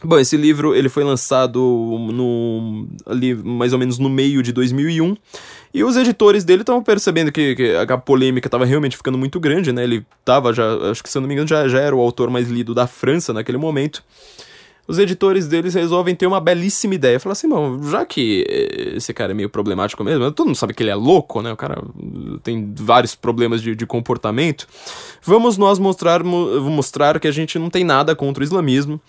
[0.01, 5.15] Bom, esse livro ele foi lançado no, ali mais ou menos no meio de 2001
[5.73, 9.71] e os editores dele estavam percebendo que, que, a polêmica estava realmente ficando muito grande,
[9.71, 9.83] né?
[9.83, 12.29] Ele estava já, acho que se eu não me engano, já, já era o autor
[12.29, 14.03] mais lido da França naquele momento
[14.87, 17.19] os editores deles resolvem ter uma belíssima ideia.
[17.19, 18.45] Falar assim, bom, já que
[18.95, 21.51] esse cara é meio problemático mesmo, todo mundo sabe que ele é louco, né?
[21.51, 21.81] O cara
[22.43, 24.67] tem vários problemas de, de comportamento.
[25.23, 28.99] Vamos nós mostrar, mostrar que a gente não tem nada contra o islamismo.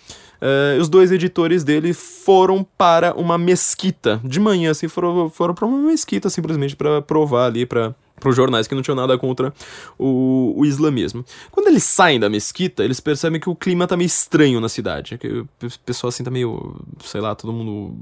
[0.41, 5.65] Uh, os dois editores dele foram para uma mesquita de manhã, assim, foram, foram para
[5.65, 9.53] uma mesquita simplesmente para provar ali, para para os jornais que não tinham nada contra
[9.99, 11.25] o, o islamismo.
[11.51, 15.19] Quando eles saem da mesquita, eles percebem que o clima tá meio estranho na cidade,
[15.19, 15.49] que o
[15.85, 17.97] pessoal assim tá meio, sei lá, todo mundo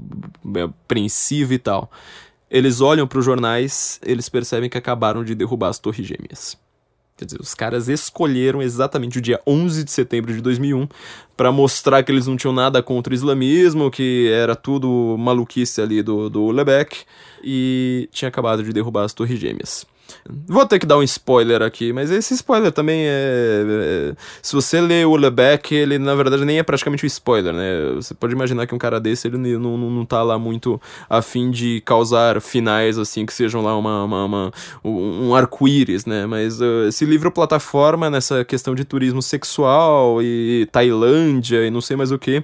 [0.63, 1.91] apreensivo e tal.
[2.49, 6.55] Eles olham para os jornais, eles percebem que acabaram de derrubar as Torres Gêmeas.
[7.15, 10.87] Quer dizer, os caras escolheram exatamente o dia 11 de setembro de 2001
[11.37, 16.01] para mostrar que eles não tinham nada contra o islamismo, que era tudo maluquice ali
[16.01, 17.05] do, do Lebec,
[17.43, 19.85] e tinha acabado de derrubar as Torres Gêmeas.
[20.47, 23.65] Vou ter que dar um spoiler aqui, mas esse spoiler também é.
[24.11, 27.93] é se você lê o Lebec, ele na verdade nem é praticamente um spoiler, né?
[27.95, 31.21] Você pode imaginar que um cara desse ele não, não, não tá lá muito a
[31.21, 34.51] fim de causar finais assim que sejam lá uma, uma, uma
[34.83, 36.25] um arco-íris, né?
[36.25, 41.95] Mas uh, esse livro plataforma nessa questão de turismo sexual e Tailândia e não sei
[41.97, 42.43] mais o que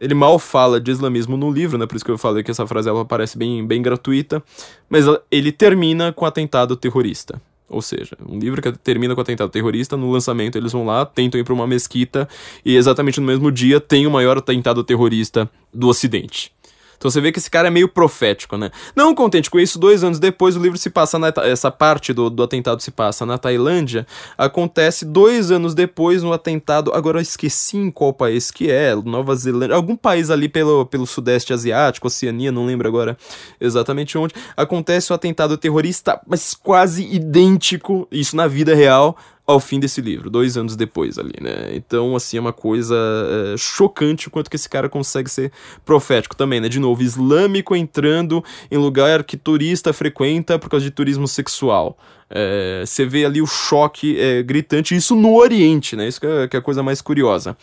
[0.00, 1.86] ele mal fala de islamismo no livro, né?
[1.86, 4.42] Por isso que eu falei que essa frase ela parece bem, bem gratuita.
[4.88, 7.40] Mas ele termina com atentado terrorista.
[7.68, 11.40] Ou seja, um livro que termina com atentado terrorista, no lançamento eles vão lá, tentam
[11.40, 12.28] ir para uma mesquita
[12.64, 16.52] e exatamente no mesmo dia tem o maior atentado terrorista do Ocidente.
[16.96, 18.70] Então você vê que esse cara é meio profético, né?
[18.94, 22.30] Não contente com isso, dois anos depois o livro se passa na, essa parte do,
[22.30, 24.06] do atentado se passa na Tailândia.
[24.36, 26.92] Acontece dois anos depois no atentado.
[26.92, 31.06] Agora eu esqueci em qual país que é, Nova Zelândia, algum país ali pelo, pelo
[31.06, 33.16] Sudeste Asiático, Oceania, não lembro agora
[33.60, 34.34] exatamente onde.
[34.56, 40.00] Acontece o um atentado terrorista, mas quase idêntico, isso na vida real, ao fim desse
[40.00, 41.70] livro, dois anos depois ali, né?
[41.72, 45.52] Então, assim, é uma coisa é, chocante o quanto que esse cara consegue ser
[45.84, 46.68] profético também, né?
[46.68, 51.96] De novo, islâmico entrando em lugar que turista frequenta por causa de turismo sexual.
[52.28, 56.08] É, você vê ali o choque é, gritante, isso no Oriente, né?
[56.08, 57.56] Isso que é, que é a coisa mais curiosa.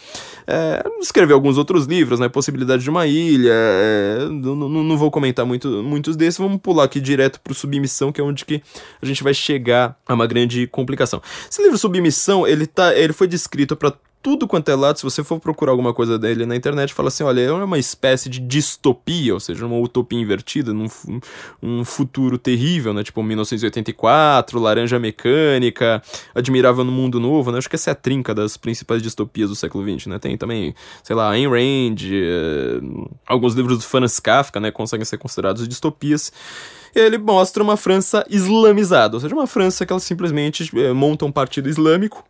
[0.48, 2.30] É, escreveu alguns outros livros, né?
[2.30, 3.52] Possibilidade de uma ilha.
[3.54, 8.22] É, não, não, vou comentar muito, muitos desses, vamos pular aqui direto pro Submissão, que
[8.22, 8.62] é onde que
[9.02, 11.22] a gente vai chegar a uma grande complicação.
[11.50, 15.22] Esse livro Submissão, ele, tá, ele foi descrito para tudo quanto é lado, se você
[15.22, 19.34] for procurar alguma coisa dele na internet, fala assim, olha, é uma espécie de distopia,
[19.34, 20.88] ou seja, uma utopia invertida, num
[21.62, 26.02] um futuro terrível, né, tipo 1984, Laranja Mecânica,
[26.34, 29.56] Admirável no Mundo Novo, né, acho que essa é a trinca das principais distopias do
[29.58, 32.80] século XX, né, tem também, sei lá, Ayn Rand, eh,
[33.28, 36.32] alguns livros do Franz Kafka, né, conseguem ser considerados distopias,
[36.96, 41.32] ele mostra uma França islamizada, ou seja, uma França que ela simplesmente é, monta um
[41.32, 42.24] partido islâmico,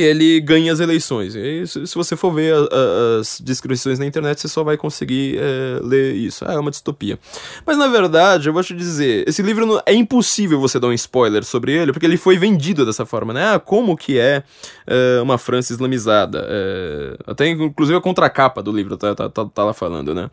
[0.00, 1.34] ele ganha as eleições.
[1.34, 5.38] E se você for ver a, a, as descrições na internet, você só vai conseguir
[5.38, 6.44] é, ler isso.
[6.46, 7.18] Ah, é uma distopia.
[7.66, 10.92] Mas na verdade, eu vou te dizer, esse livro não, é impossível você dar um
[10.92, 13.54] spoiler sobre ele, porque ele foi vendido dessa forma, né?
[13.54, 14.42] Ah, como que é,
[14.86, 16.46] é uma França islamizada?
[16.48, 20.30] É, até inclusive a contracapa do livro tá, tá, tá, tá, lá falando, né?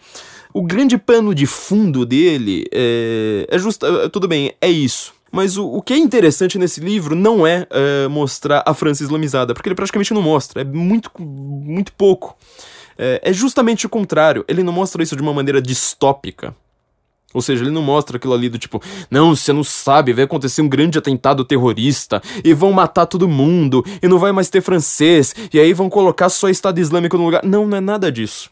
[0.54, 3.86] O grande pano de fundo dele é, é justo.
[3.86, 7.68] É, tudo bem, é isso mas o, o que é interessante nesse livro não é
[7.72, 12.36] uh, mostrar a França islamizada, porque ele praticamente não mostra, é muito, muito pouco.
[12.98, 16.54] É, é justamente o contrário, ele não mostra isso de uma maneira distópica.
[17.34, 20.64] Ou seja, ele não mostra aquilo ali do tipo, não, você não sabe, vai acontecer
[20.64, 25.36] um grande atentado terrorista e vão matar todo mundo e não vai mais ter francês
[25.54, 27.44] e aí vão colocar só Estado Islâmico no lugar.
[27.46, 28.50] Não, não é nada disso.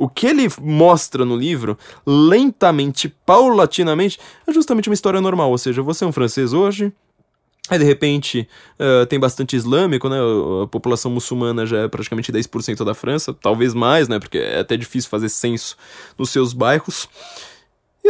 [0.00, 5.50] O que ele mostra no livro, lentamente, paulatinamente, é justamente uma história normal.
[5.50, 6.90] Ou seja, você é um francês hoje,
[7.68, 8.48] Aí, de repente,
[8.80, 10.16] uh, tem bastante islâmico, né?
[10.64, 14.18] A população muçulmana já é praticamente 10% da França, talvez mais, né?
[14.18, 15.76] Porque é até difícil fazer censo
[16.18, 17.08] nos seus bairros.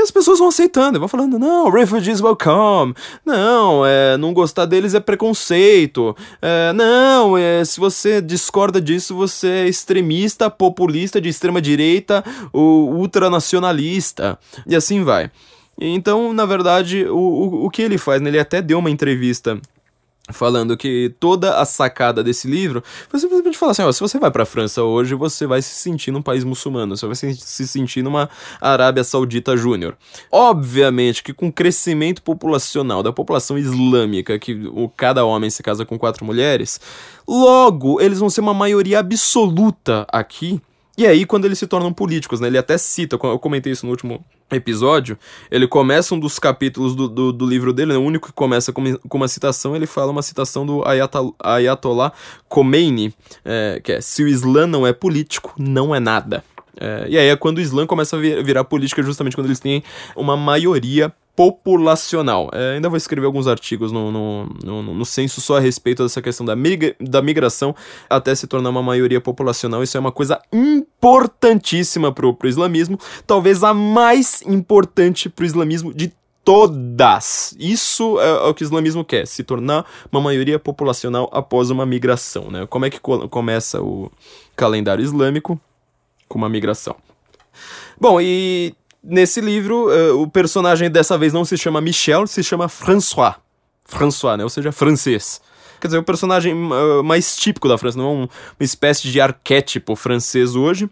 [0.01, 4.95] E as pessoas vão aceitando, vão falando, não, refugees welcome, não, é, não gostar deles
[4.95, 11.61] é preconceito, é, não, é, se você discorda disso, você é extremista, populista, de extrema
[11.61, 15.31] direita, ou ultranacionalista, e assim vai.
[15.79, 19.61] Então, na verdade, o, o, o que ele faz, né, ele até deu uma entrevista
[20.33, 24.31] falando que toda a sacada desse livro foi simplesmente falar assim, ó, se você vai
[24.31, 28.03] para a França hoje, você vai se sentir num país muçulmano, você vai se sentir
[28.03, 28.29] numa
[28.61, 29.97] Arábia Saudita Júnior.
[30.31, 35.85] Obviamente que com o crescimento populacional da população islâmica, que o, cada homem se casa
[35.85, 36.81] com quatro mulheres,
[37.27, 40.61] logo eles vão ser uma maioria absoluta aqui
[40.97, 42.49] e aí, quando eles se tornam políticos, né?
[42.49, 45.17] Ele até cita, eu comentei isso no último episódio,
[45.51, 48.73] ele começa um dos capítulos do, do, do livro dele, né, o único que começa
[48.73, 50.83] com, com, uma citação, ele fala uma citação do
[51.39, 52.13] Ayatollah
[52.49, 56.43] Khomeini, é, que é, se o Islã não é político, não é nada.
[56.77, 59.61] É, e aí é quando o Islã começa a vir, virar política, justamente quando eles
[59.61, 59.83] têm
[60.17, 62.51] uma maioria populacional.
[62.53, 66.21] É, ainda vou escrever alguns artigos no, no, no, no, censo só a respeito dessa
[66.21, 67.75] questão da, migra, da migração
[68.11, 69.83] até se tornar uma maioria populacional.
[69.83, 76.13] Isso é uma coisa importantíssima pro, pro islamismo, talvez a mais importante pro islamismo de
[76.45, 77.57] todas.
[77.59, 81.87] Isso é, é o que o islamismo quer, se tornar uma maioria populacional após uma
[81.87, 82.51] migração.
[82.51, 82.67] Né?
[82.67, 84.13] Como é que co começa o
[84.55, 85.59] calendário islâmico?
[86.29, 86.97] Com uma migração.
[87.99, 92.69] Bom, e Nesse livro, uh, o personagem dessa vez não se chama Michel, se chama
[92.69, 93.37] François.
[93.87, 94.45] François, né?
[94.45, 95.41] Ou seja, francês.
[95.81, 98.29] Quer dizer, o personagem uh, mais típico da França, não é um, uma
[98.61, 100.89] espécie de arquétipo francês hoje.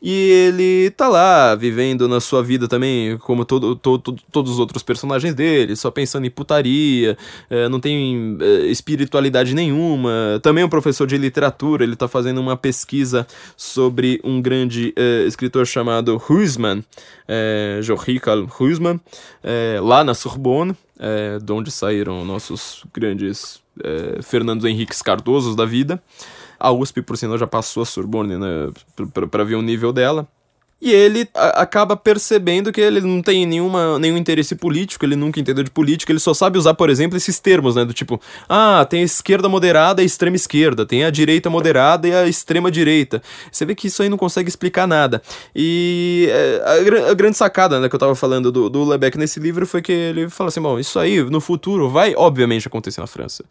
[0.00, 4.80] E ele tá lá, vivendo na sua vida também, como todo, todo, todos os outros
[4.80, 7.18] personagens dele, só pensando em putaria,
[7.50, 10.38] é, não tem é, espiritualidade nenhuma.
[10.40, 13.26] Também é um professor de literatura, ele tá fazendo uma pesquisa
[13.56, 16.84] sobre um grande é, escritor chamado Huysman,
[17.26, 17.80] é,
[18.60, 19.00] Huysman,
[19.42, 23.60] é, lá na Sorbonne, é, de onde saíram nossos grandes
[24.24, 26.02] Fernando Henriques Cardosos da vida.
[26.58, 28.70] A USP, por sinal, já passou a Sorbonne, né,
[29.30, 30.26] para ver o nível dela.
[30.80, 35.64] E ele acaba percebendo que ele não tem nenhuma, nenhum interesse político, ele nunca entendeu
[35.64, 37.84] de política, ele só sabe usar, por exemplo, esses termos, né?
[37.84, 42.06] Do tipo, ah, tem a esquerda moderada e a extrema esquerda, tem a direita moderada
[42.06, 43.20] e a extrema direita.
[43.50, 45.20] Você vê que isso aí não consegue explicar nada.
[45.54, 49.40] E é, a, a, grande sacada né, que eu tava falando do, do Lebec nesse
[49.40, 53.08] livro foi que ele fala assim: bom, isso aí no futuro vai, obviamente, acontecer na
[53.08, 53.44] França.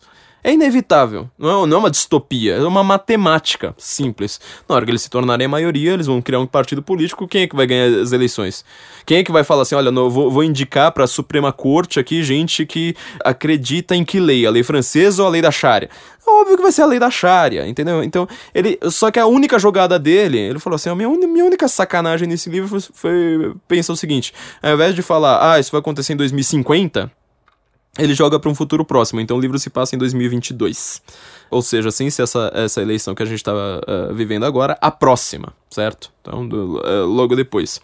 [0.44, 1.30] É inevitável.
[1.38, 4.40] Não é, não é uma distopia, é uma matemática simples.
[4.68, 7.28] Na hora que eles se tornarem a maioria, eles vão criar um partido político.
[7.28, 8.64] Quem é que vai ganhar as eleições?
[9.06, 12.00] Quem é que vai falar assim: olha, não, vou, vou indicar para a Suprema Corte
[12.00, 14.46] aqui gente que acredita em que lei?
[14.46, 15.90] A lei francesa ou a lei da Sharia?
[16.26, 18.04] É óbvio que vai ser a lei da Sharia, entendeu?
[18.04, 18.78] Então, ele.
[18.90, 22.50] Só que a única jogada dele, ele falou assim: a minha, minha única sacanagem nesse
[22.50, 26.18] livro foi, foi pensar o seguinte: ao invés de falar, ah, isso vai acontecer em
[26.18, 27.12] 2050
[27.98, 31.02] ele joga para um futuro próximo, então o livro se passa em 2022.
[31.50, 34.91] Ou seja, sem ser essa, essa eleição que a gente estava uh, vivendo agora, a
[34.91, 36.12] próxima, certo?
[36.22, 37.82] Então, do, uh, logo depois.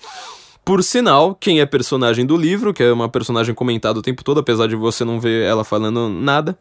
[0.65, 4.39] Por sinal, quem é personagem do livro, que é uma personagem comentada o tempo todo,
[4.39, 6.57] apesar de você não ver ela falando nada,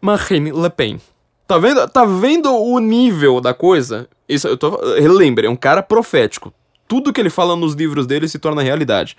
[0.00, 1.00] Marine Le Pen.
[1.46, 4.08] Tá vendo, tá vendo o nível da coisa?
[4.28, 6.52] Isso, eu tô, relembre, é um cara profético.
[6.88, 9.16] Tudo que ele fala nos livros dele se torna realidade.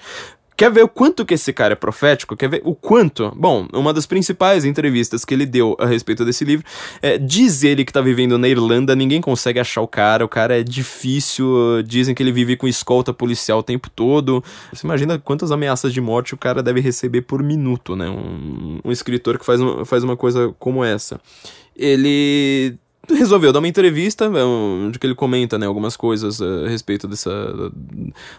[0.58, 2.36] Quer ver o quanto que esse cara é profético?
[2.36, 3.32] Quer ver o quanto?
[3.36, 6.66] Bom, uma das principais entrevistas que ele deu a respeito desse livro
[7.00, 10.60] é, diz ele que tá vivendo na Irlanda, ninguém consegue achar o cara, o cara
[10.60, 14.44] é difícil, dizem que ele vive com escolta policial o tempo todo.
[14.74, 18.10] Você imagina quantas ameaças de morte o cara deve receber por minuto, né?
[18.10, 21.22] Um, um escritor que faz, faz uma coisa como essa.
[21.76, 22.80] Ele
[23.16, 27.32] resolveu dar uma entrevista, é onde ele comenta, né, algumas coisas eh, a respeito dessa,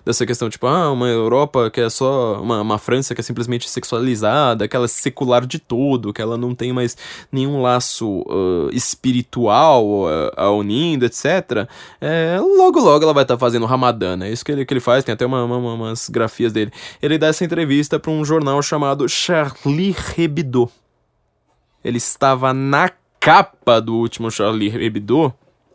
[0.05, 3.69] dessa questão, tipo, ah, uma Europa que é só, uma, uma França que é simplesmente
[3.69, 6.97] sexualizada, que ela é secular de todo, que ela não tem mais
[7.33, 11.69] nenhum laço uh, espiritual uh, a unindo, etc.
[12.01, 14.81] É, logo, logo ela vai estar tá fazendo Ramadã, né, isso que ele, que ele
[14.81, 16.73] faz, tem até uma, uma, umas grafias dele.
[17.01, 20.71] Ele dá essa entrevista para um jornal chamado Charlie Hebdo.
[21.85, 22.91] Ele estava na
[23.21, 25.33] capa do último Charlie Hebdo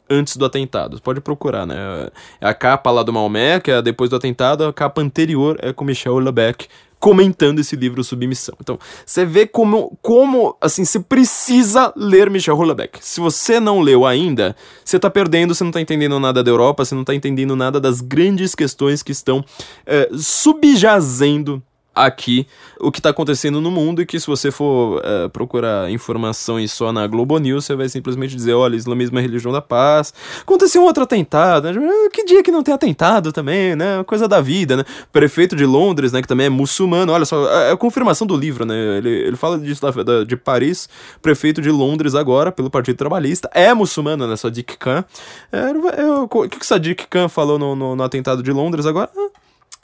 [0.10, 1.02] antes do atentado.
[1.02, 2.10] Pode procurar, né?
[2.40, 5.74] É a capa lá do Maomé, que é depois do atentado, a capa anterior é
[5.74, 6.68] com Michel Lebec
[7.04, 8.56] comentando esse livro Submissão.
[8.62, 12.98] Então, você vê como, como assim, você precisa ler Michel Houellebecq.
[13.02, 16.86] Se você não leu ainda, você tá perdendo, você não tá entendendo nada da Europa,
[16.86, 19.44] você não tá entendendo nada das grandes questões que estão
[19.86, 21.62] é, subjazendo
[21.96, 22.48] aqui
[22.80, 26.92] o que está acontecendo no mundo e que se você for é, procurar informações só
[26.92, 30.14] na Globo News, você vai simplesmente dizer, olha, islamismo é religião da paz.
[30.42, 31.90] Aconteceu um outro atentado, né?
[32.12, 34.04] Que dia que não tem atentado também, né?
[34.06, 34.84] Coisa da vida, né?
[35.12, 38.66] Prefeito de Londres, né, que também é muçulmano, olha só, é a confirmação do livro,
[38.66, 38.98] né?
[38.98, 40.90] Ele, ele fala disso da, da, de Paris,
[41.22, 44.36] prefeito de Londres agora, pelo Partido Trabalhista, é muçulmano, né?
[44.36, 45.04] Sadiq Khan.
[45.52, 49.10] É, é, o que, que Sadiq Khan falou no, no, no atentado de Londres agora?
[49.16, 49.30] Ah,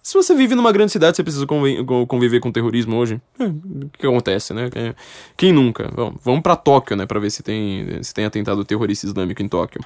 [0.02, 3.22] se você vive numa grande cidade, você precisa conviver com terrorismo hoje.
[3.39, 4.70] É, o que acontece, né?
[4.76, 4.95] É,
[5.36, 5.89] quem nunca?
[5.95, 7.06] Bom, vamos para Tóquio, né?
[7.06, 9.82] Pra ver se tem, se tem atentado terrorista islâmico em Tóquio.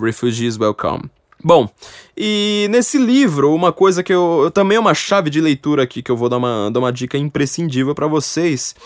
[0.00, 1.10] Refugees Welcome.
[1.44, 1.68] Bom,
[2.16, 6.10] e nesse livro, uma coisa que eu, também é uma chave de leitura aqui que
[6.10, 8.76] eu vou dar uma, dar uma dica imprescindível para vocês,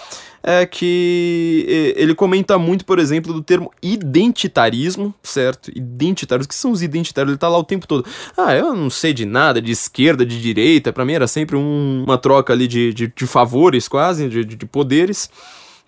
[0.46, 5.72] é que ele comenta muito, por exemplo, do termo identitarismo, certo?
[5.74, 7.32] Identitários, o que são os identitários?
[7.32, 8.06] Ele tá lá o tempo todo.
[8.36, 12.04] Ah, eu não sei de nada, de esquerda, de direita, para mim era sempre um,
[12.06, 15.28] uma troca ali de, de, de favores quase, de, de poderes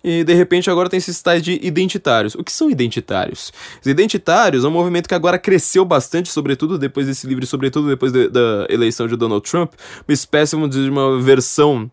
[0.03, 2.35] e de repente agora tem esses tais de identitários.
[2.35, 3.51] O que são identitários?
[3.81, 8.11] Os identitários é um movimento que agora cresceu bastante, sobretudo depois desse livro, sobretudo depois
[8.11, 9.73] de, da eleição de Donald Trump,
[10.07, 11.89] uma espécie, de uma versão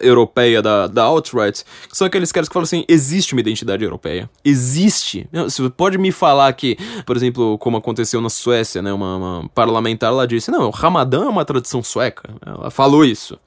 [0.00, 4.28] europeia da, da alt-right, que são aqueles caras que falam assim, existe uma identidade europeia.
[4.44, 5.28] Existe.
[5.32, 10.12] Você pode me falar que, por exemplo, como aconteceu na Suécia, né, uma, uma parlamentar
[10.12, 12.28] lá disse, não, o Ramadã é uma tradição sueca.
[12.44, 13.38] Ela falou isso.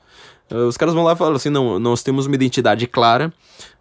[0.49, 3.33] Os caras vão lá e falam assim, não, nós temos uma identidade clara,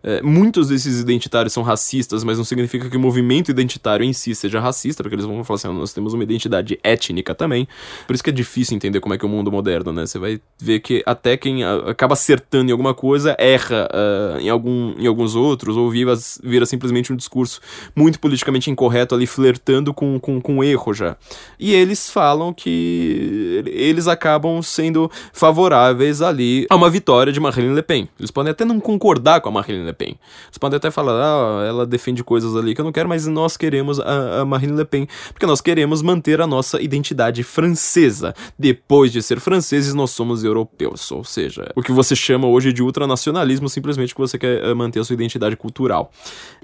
[0.02, 4.34] É, muitos desses identitários são racistas, mas não significa que o movimento identitário em si
[4.34, 7.68] seja racista, porque eles vão falar assim, ah, nós temos uma identidade étnica também.
[8.06, 10.06] Por isso que é difícil entender como é que é o mundo moderno, né?
[10.06, 14.94] Você vai ver que até quem acaba acertando em alguma coisa erra uh, em, algum,
[14.98, 17.60] em alguns outros, ou vira, vira simplesmente um discurso
[17.94, 21.16] muito politicamente incorreto ali, flertando com, com, com erro já.
[21.58, 27.82] E eles falam que eles acabam sendo favoráveis ali a uma vitória de Marine Le
[27.82, 28.08] Pen.
[28.18, 30.18] Eles podem até não concordar com a Marine Le Pen.
[30.46, 33.56] Eles podem até falar, ah, ela defende coisas ali que eu não quero, mas nós
[33.56, 38.34] queremos a, a Marine Le Pen, porque nós queremos manter a nossa identidade francesa.
[38.58, 41.10] Depois de ser franceses, nós somos europeus.
[41.12, 45.00] Ou seja, o que você chama hoje de ultranacionalismo, simplesmente que você quer eh, manter
[45.00, 46.10] a sua identidade cultural.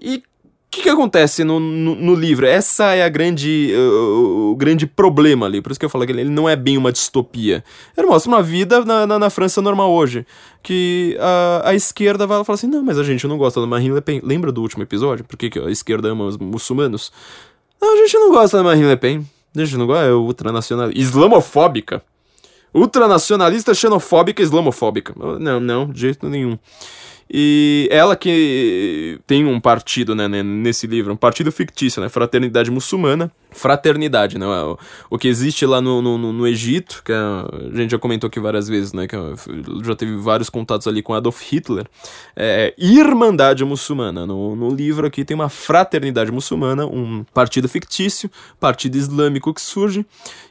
[0.01, 0.23] E
[0.79, 2.47] que, que acontece no, no, no, livro?
[2.47, 5.61] Essa é a grande, uh, o grande problema ali.
[5.61, 7.63] Por isso que eu falo que ele não é bem uma distopia.
[7.97, 10.27] Ele mostra uma vida na, na, na França normal hoje.
[10.63, 13.95] Que a, a esquerda vai falar assim: não, mas a gente não gosta da Marine
[13.95, 14.21] Le Pen.
[14.23, 15.25] Lembra do último episódio?
[15.25, 17.13] Por que, que a esquerda ama os muçulmanos?
[17.81, 19.27] Não, a gente não gosta da Marine Le Pen.
[19.57, 21.01] A gente não gosta, é ultranacionalista.
[21.01, 22.03] Islamofóbica.
[22.73, 25.15] Ultranacionalista, xenofóbica, islamofóbica.
[25.39, 26.59] Não, não, de jeito nenhum.
[27.31, 33.31] E ela que tem um partido, né, nesse livro, um partido fictício, né, Fraternidade Muçulmana.
[33.51, 34.79] Fraternidade, né, o,
[35.11, 38.39] o que existe lá no, no, no Egito, que a, a, gente já comentou aqui
[38.39, 39.17] várias vezes, né, que
[39.85, 41.87] já teve vários contatos ali com Adolf Hitler.
[42.37, 44.27] É, Irmandade Muçulmana.
[44.27, 48.31] No, no livro aqui tem uma Fraternidade Muçulmana, um partido fictício,
[48.61, 50.05] partido islâmico que surge.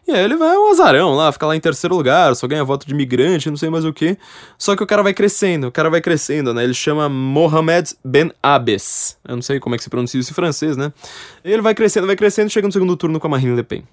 [0.07, 2.87] E aí ele vai um azarão lá, fica lá em terceiro lugar, só ganha voto
[2.87, 4.17] de imigrante, não sei mais o que.
[4.57, 6.63] Só que o cara vai crescendo, o cara vai crescendo, né?
[6.63, 9.17] Ele chama Mohamed Ben Abes.
[9.27, 10.93] Eu não sei como é que se pronuncia isso em francês, né?
[11.43, 13.83] Ele vai crescendo, vai crescendo, chega no segundo turno com a Marine Le Pen.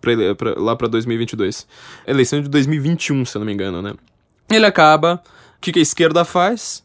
[0.00, 1.66] Pra, pra, lá pra 2022.
[2.06, 3.94] Eleição de 2021, se eu não me engano, né?
[4.48, 5.22] Ele acaba.
[5.56, 6.84] O que, que a esquerda faz?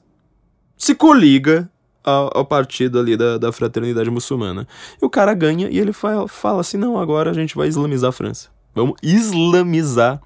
[0.77, 1.69] Se coliga
[2.03, 4.67] ao, ao partido ali da, da fraternidade muçulmana.
[5.01, 8.09] E o cara ganha e ele fala, fala assim: não, agora a gente vai islamizar
[8.09, 8.49] a França.
[8.73, 10.21] Vamos islamizar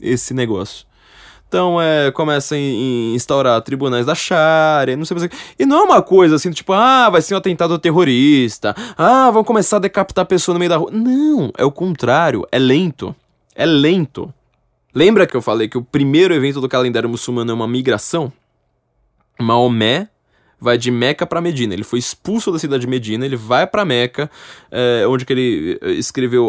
[0.00, 0.86] esse negócio.
[1.54, 5.30] Então, é, começa a instaurar tribunais da Sharia, não sei mais.
[5.56, 8.74] E não é uma coisa assim, tipo, ah, vai ser um atentado terrorista.
[8.98, 10.90] Ah, vão começar a decapitar a pessoa no meio da rua.
[10.90, 13.14] Não, é o contrário, é lento.
[13.54, 14.34] É lento.
[14.92, 18.32] Lembra que eu falei que o primeiro evento do calendário muçulmano é uma migração?
[19.40, 20.08] Maomé
[20.64, 21.74] vai de Meca para Medina.
[21.74, 24.30] Ele foi expulso da cidade de Medina, ele vai para Meca,
[24.70, 26.46] é, onde que ele eh, escreveu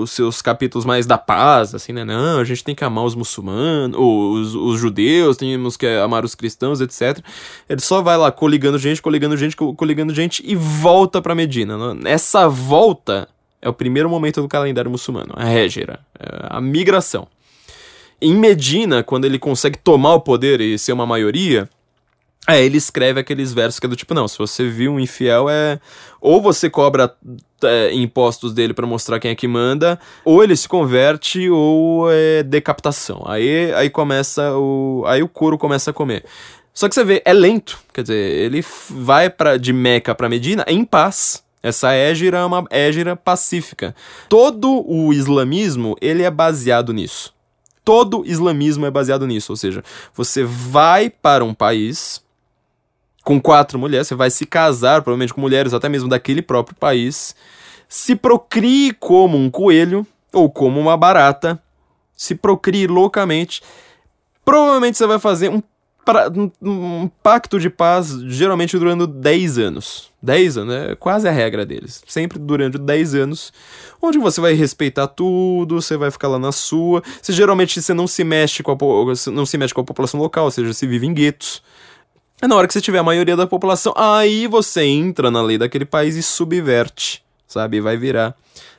[0.00, 2.04] os seus capítulos mais da paz, assim, né?
[2.04, 6.34] Não, a gente tem que amar os muçulmanos, os, os judeus, temos que amar os
[6.34, 7.22] cristãos, etc.
[7.68, 11.76] Ele só vai lá coligando gente, coligando gente, coligando gente e volta para Medina.
[12.04, 13.28] Essa volta
[13.60, 17.28] é o primeiro momento do calendário muçulmano, a Hégira, é a migração.
[18.20, 21.68] Em Medina, quando ele consegue tomar o poder e ser uma maioria,
[22.48, 25.50] Aí ele escreve aqueles versos que é do tipo, não, se você viu um infiel,
[25.50, 25.78] é.
[26.18, 27.14] Ou você cobra
[27.62, 32.42] é, impostos dele para mostrar quem é que manda, ou ele se converte, ou é
[32.42, 33.22] decapitação.
[33.26, 35.04] Aí, aí começa o.
[35.06, 36.24] Aí o couro começa a comer.
[36.72, 37.78] Só que você vê, é lento.
[37.92, 41.44] Quer dizer, ele vai pra, de Meca para Medina em paz.
[41.62, 43.94] Essa égira é uma égira pacífica.
[44.26, 47.34] Todo o islamismo, ele é baseado nisso.
[47.84, 49.52] Todo islamismo é baseado nisso.
[49.52, 49.84] Ou seja,
[50.14, 52.26] você vai para um país
[53.28, 57.36] com quatro mulheres, você vai se casar, provavelmente com mulheres até mesmo daquele próprio país,
[57.86, 61.62] se procrie como um coelho ou como uma barata,
[62.16, 63.60] se procrie loucamente.
[64.46, 65.62] Provavelmente você vai fazer um,
[66.62, 70.08] um pacto de paz, geralmente durando 10 anos.
[70.22, 72.02] 10 anos é quase a regra deles.
[72.08, 73.52] Sempre durante 10 anos,
[74.00, 77.02] onde você vai respeitar tudo, você vai ficar lá na sua.
[77.20, 80.46] Você geralmente você não se mexe com a, não se mexe com a população local,
[80.46, 81.62] ou seja, você vive em guetos.
[82.40, 85.58] É na hora que você tiver a maioria da população, aí você entra na lei
[85.58, 87.80] daquele país e subverte, sabe?
[87.80, 88.32] Vai virar.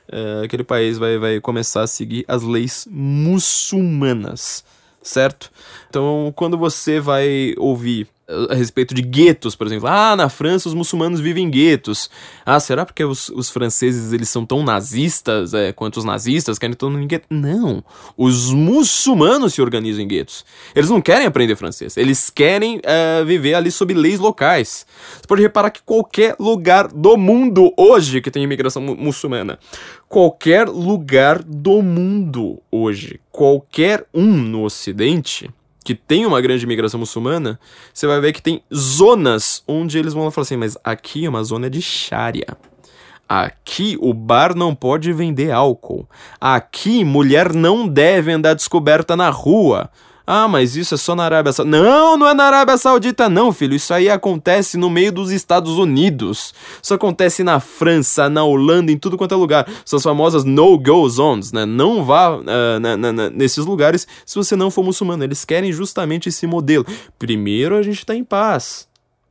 [0.07, 4.63] Uh, aquele país vai, vai começar a seguir as leis muçulmanas,
[5.03, 5.51] certo?
[5.89, 8.07] Então, quando você vai ouvir
[8.49, 9.87] a respeito de guetos, por exemplo.
[9.87, 12.09] Ah, na França os muçulmanos vivem em guetos.
[12.45, 16.75] Ah, será porque os, os franceses eles são tão nazistas é, quanto os nazistas querem
[16.75, 17.25] todo mundo em gueto?
[17.29, 17.83] Não.
[18.15, 20.45] Os muçulmanos se organizam em guetos.
[20.75, 21.97] Eles não querem aprender francês.
[21.97, 24.85] Eles querem é, viver ali sob leis locais.
[25.15, 29.57] Você pode reparar que qualquer lugar do mundo hoje que tem imigração mu muçulmana,
[30.07, 35.49] qualquer lugar do mundo hoje, qualquer um no Ocidente
[35.83, 37.59] que tem uma grande imigração muçulmana,
[37.93, 41.43] você vai ver que tem zonas onde eles vão falar assim, mas aqui é uma
[41.43, 42.57] zona de Sharia.
[43.27, 46.09] Aqui o bar não pode vender álcool.
[46.41, 49.89] Aqui mulher não deve andar descoberta na rua.
[50.31, 51.81] Ah, mas isso é só na Arábia Saudita.
[51.81, 53.73] Não, não é na Arábia Saudita, não, filho.
[53.73, 56.53] Isso aí acontece no meio dos Estados Unidos.
[56.79, 59.67] Isso acontece na França, na Holanda, em tudo quanto é lugar.
[59.83, 61.65] São as famosas no-go zones, né?
[61.65, 62.43] Não vá uh,
[63.33, 65.23] nesses lugares se você não for muçulmano.
[65.23, 66.85] Eles querem justamente esse modelo.
[67.17, 68.87] Primeiro a gente tá em paz.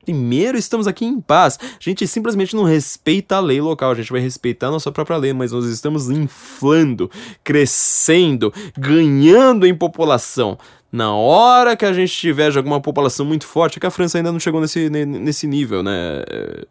[0.08, 1.58] Primeiro, estamos aqui em paz.
[1.60, 5.18] A gente simplesmente não respeita a lei local, a gente vai respeitar a nossa própria
[5.18, 7.10] lei, mas nós estamos inflando,
[7.44, 10.56] crescendo, ganhando em população.
[10.90, 14.16] Na hora que a gente tiver já alguma população muito forte, é que a França
[14.16, 16.24] ainda não chegou nesse, nesse nível, né?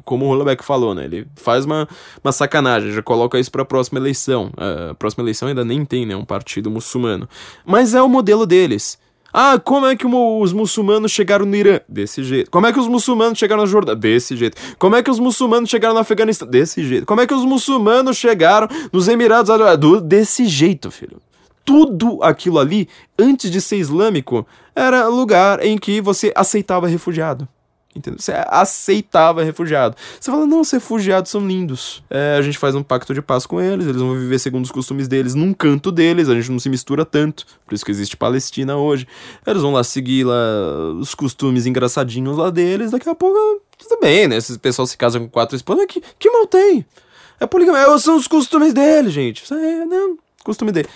[0.04, 1.06] Como o Rollebeck falou, né?
[1.06, 1.88] Ele faz uma,
[2.24, 4.52] uma sacanagem, já coloca isso para a próxima eleição.
[4.58, 6.16] A próxima eleição ainda nem tem, né?
[6.16, 7.30] Um partido muçulmano.
[7.64, 8.98] Mas é o modelo deles.
[9.32, 11.80] Ah, como é que os muçulmanos chegaram no Irã?
[11.88, 12.50] Desse jeito.
[12.50, 14.00] Como é que os muçulmanos chegaram na Jordânia?
[14.00, 14.58] Desse jeito.
[14.80, 16.48] Como é que os muçulmanos chegaram no Afeganistão?
[16.48, 17.06] Desse jeito.
[17.06, 20.02] Como é que os muçulmanos chegaram nos Emirados Árabes?
[20.02, 21.22] Desse jeito, filho.
[21.68, 22.88] Tudo aquilo ali,
[23.20, 27.46] antes de ser islâmico, era lugar em que você aceitava refugiado.
[27.94, 28.20] Entendeu?
[28.20, 29.98] Você aceitava refugiado.
[30.20, 32.04] Você fala, não, os refugiados são lindos.
[32.10, 34.72] É, a gente faz um pacto de paz com eles, eles vão viver segundo os
[34.72, 37.46] costumes deles, num canto deles, a gente não se mistura tanto.
[37.66, 39.08] Por isso que existe Palestina hoje.
[39.46, 44.28] Eles vão lá seguir lá os costumes engraçadinhos lá deles, daqui a pouco, tudo bem,
[44.28, 44.38] né?
[44.38, 46.86] Esse pessoal se casa com quatro esposas, que, que mal tem?
[47.40, 49.44] É poligamia, são os costumes dele, gente.
[49.44, 50.88] Isso é, não, costume dele.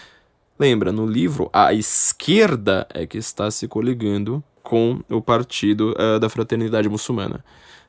[0.61, 6.29] Lembra, no livro, a esquerda é que está se coligando com o partido uh, da
[6.29, 7.43] fraternidade muçulmana.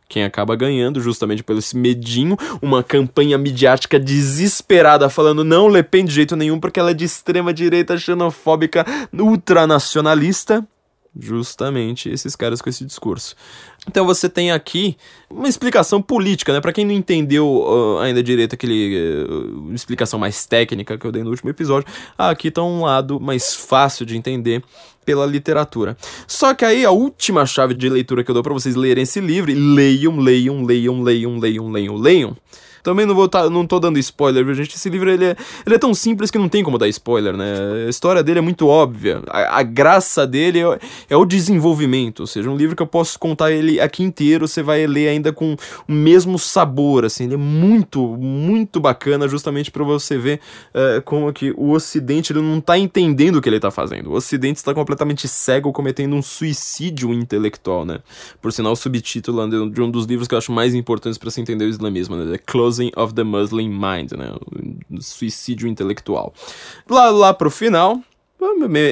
[0.08, 6.06] Quem acaba ganhando, justamente pelo esse medinho, uma campanha midiática desesperada falando não Le Pen
[6.06, 10.66] de jeito nenhum porque ela é de extrema direita, xenofóbica, ultranacionalista
[11.18, 13.34] justamente esses caras com esse discurso.
[13.86, 14.96] Então você tem aqui
[15.28, 16.60] uma explicação política, né?
[16.60, 21.22] Para quem não entendeu uh, ainda direito aquele uh, explicação mais técnica que eu dei
[21.22, 21.86] no último episódio,
[22.16, 24.62] aqui tá um lado mais fácil de entender
[25.04, 25.96] pela literatura.
[26.26, 29.20] Só que aí a última chave de leitura que eu dou para vocês lerem esse
[29.20, 32.36] livro, e leiam, leiam, leiam, leiam, leiam, leiam, leiam
[32.82, 34.74] também não vou tá, não tô dando spoiler, viu, gente?
[34.74, 37.86] Esse livro ele é, ele é tão simples que não tem como dar spoiler, né?
[37.86, 39.22] A história dele é muito óbvia.
[39.28, 40.78] A, a graça dele é,
[41.10, 42.20] é, o desenvolvimento.
[42.20, 45.32] Ou seja, um livro que eu posso contar ele aqui inteiro, você vai ler ainda
[45.32, 45.56] com
[45.88, 47.24] o mesmo sabor, assim.
[47.24, 50.40] Ele é muito, muito bacana, justamente para você ver
[50.74, 54.10] uh, como que o Ocidente ele não tá entendendo o que ele tá fazendo.
[54.10, 58.00] O Ocidente está completamente cego, cometendo um suicídio intelectual, né?
[58.40, 61.40] Por sinal, o subtítulo de um dos livros que eu acho mais importantes para se
[61.40, 62.34] entender o islamismo, né?
[62.34, 64.34] É Close Of the Muslim Mind, né?
[64.90, 66.32] O suicídio intelectual.
[66.88, 68.00] Lá, lá pro final,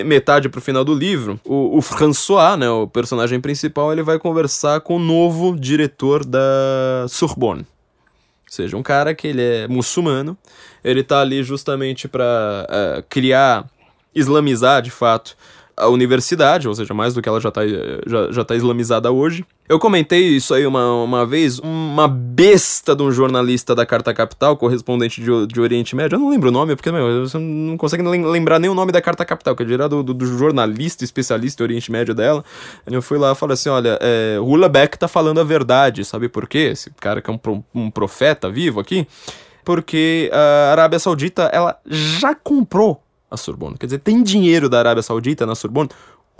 [0.04, 4.80] metade pro final do livro, o, o, François, né, o personagem principal, ele vai conversar
[4.80, 7.62] com o novo diretor da Sorbonne.
[7.62, 10.36] Ou seja, um cara que ele é muçulmano,
[10.82, 13.68] ele tá ali justamente para uh, eh, criar,
[14.14, 15.36] islamizar de fato
[15.80, 17.62] a universidade, ou seja, mais do que ela já está
[18.06, 19.44] já, já tá islamizada hoje.
[19.68, 24.56] Eu comentei isso aí uma, uma vez, uma besta de um jornalista da Carta Capital,
[24.56, 28.02] correspondente de, de Oriente Médio, eu não lembro o nome, porque meu, você não consegue
[28.02, 31.64] lembrar nem o nome da Carta Capital, que é do, do, do, jornalista especialista em
[31.64, 32.44] Oriente Médio dela.
[32.86, 34.38] Eu fui lá e falei assim, olha, é,
[34.70, 36.70] Beck tá falando a verdade, sabe por quê?
[36.72, 39.06] Esse cara que é um, um profeta vivo aqui,
[39.64, 43.00] porque a Arábia Saudita, ela já comprou
[43.30, 43.76] a Sorbonne.
[43.78, 45.90] Quer dizer, tem dinheiro da Arábia Saudita na Sorbonne.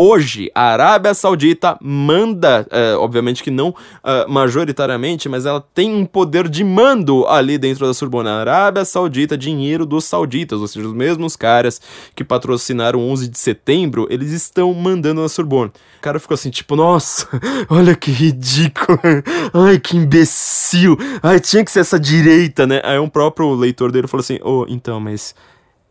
[0.03, 6.07] Hoje, a Arábia Saudita manda, é, obviamente que não é, majoritariamente, mas ela tem um
[6.07, 8.31] poder de mando ali dentro da Sorbonne.
[8.31, 11.83] A Arábia Saudita, dinheiro dos sauditas, ou seja, os mesmos caras
[12.17, 15.71] que patrocinaram 11 de setembro, eles estão mandando na Sorbonne.
[15.99, 17.29] O cara ficou assim, tipo, nossa,
[17.69, 18.99] olha que ridículo,
[19.53, 22.81] ai que imbecil, ai tinha que ser essa direita, né?
[22.85, 25.35] Aí um próprio leitor dele falou assim, oh, então, mas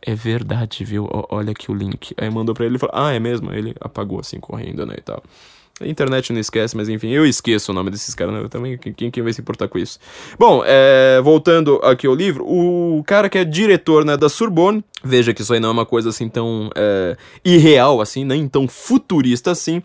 [0.02, 1.08] é verdade, viu?
[1.30, 2.14] olha aqui o link.
[2.18, 3.52] Aí mandou pra ele e falou, ah, é mesmo?
[3.52, 5.24] Ele apagou assim, correndo, né, e tal.
[5.82, 8.42] A internet não esquece, mas enfim, eu esqueço o nome desses caras, né?
[8.42, 9.98] Eu também, quem, quem vai se importar com isso?
[10.38, 15.34] Bom, é, voltando aqui ao livro, o cara que é diretor né, da Sorbonne, veja
[15.34, 19.52] que isso aí não é uma coisa assim tão é, irreal assim, nem tão futurista
[19.52, 19.82] assim,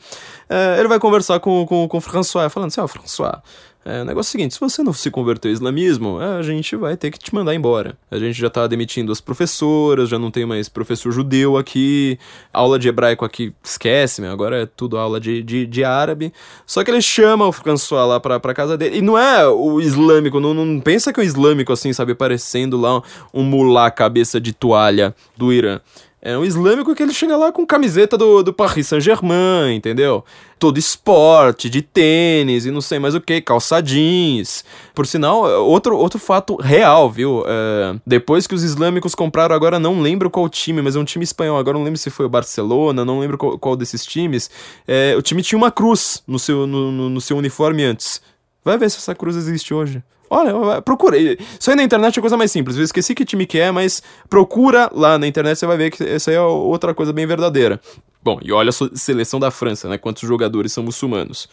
[0.48, 3.38] é, ele vai conversar com, com, com o François, falando assim, ó, oh, François,
[3.84, 6.74] é, o negócio é o seguinte: se você não se converteu ao islamismo, a gente
[6.74, 7.96] vai ter que te mandar embora.
[8.10, 12.18] A gente já tá demitindo as professoras, já não tem mais professor judeu aqui,
[12.52, 16.32] aula de hebraico aqui, esquece, meu, agora é tudo aula de, de, de árabe.
[16.66, 18.98] Só que ele chama o François lá pra, pra casa dele.
[18.98, 22.80] E não é o islâmico, não, não pensa que é o islâmico assim, sabe, parecendo
[22.80, 25.80] lá um mulá cabeça de toalha do Irã
[26.26, 30.24] É um islâmico que ele chega lá com camiseta do, do Paris Saint-Germain, entendeu?
[30.58, 34.64] Todo esporte, de tênis e não sei mais o que, calça jeans.
[34.94, 37.44] Por sinal, outro, outro fato real, viu?
[37.46, 41.24] É, depois que os islâmicos compraram, agora não lembro qual time, mas é um time
[41.24, 44.50] espanhol, agora não lembro se foi o Barcelona, não lembro qual, qual desses times.
[44.88, 48.22] É, o time tinha uma cruz no seu, no, no, no seu uniforme antes.
[48.64, 50.02] Vai ver se essa cruz existe hoje.
[50.30, 51.16] Olha, procura.
[51.18, 52.76] Isso aí na internet é coisa mais simples.
[52.76, 56.02] Eu esqueci que time que é, mas procura lá na internet, você vai ver que
[56.02, 57.80] essa aí é outra coisa bem verdadeira.
[58.22, 59.98] Bom, e olha a seleção da França, né?
[59.98, 61.46] Quantos jogadores são muçulmanos.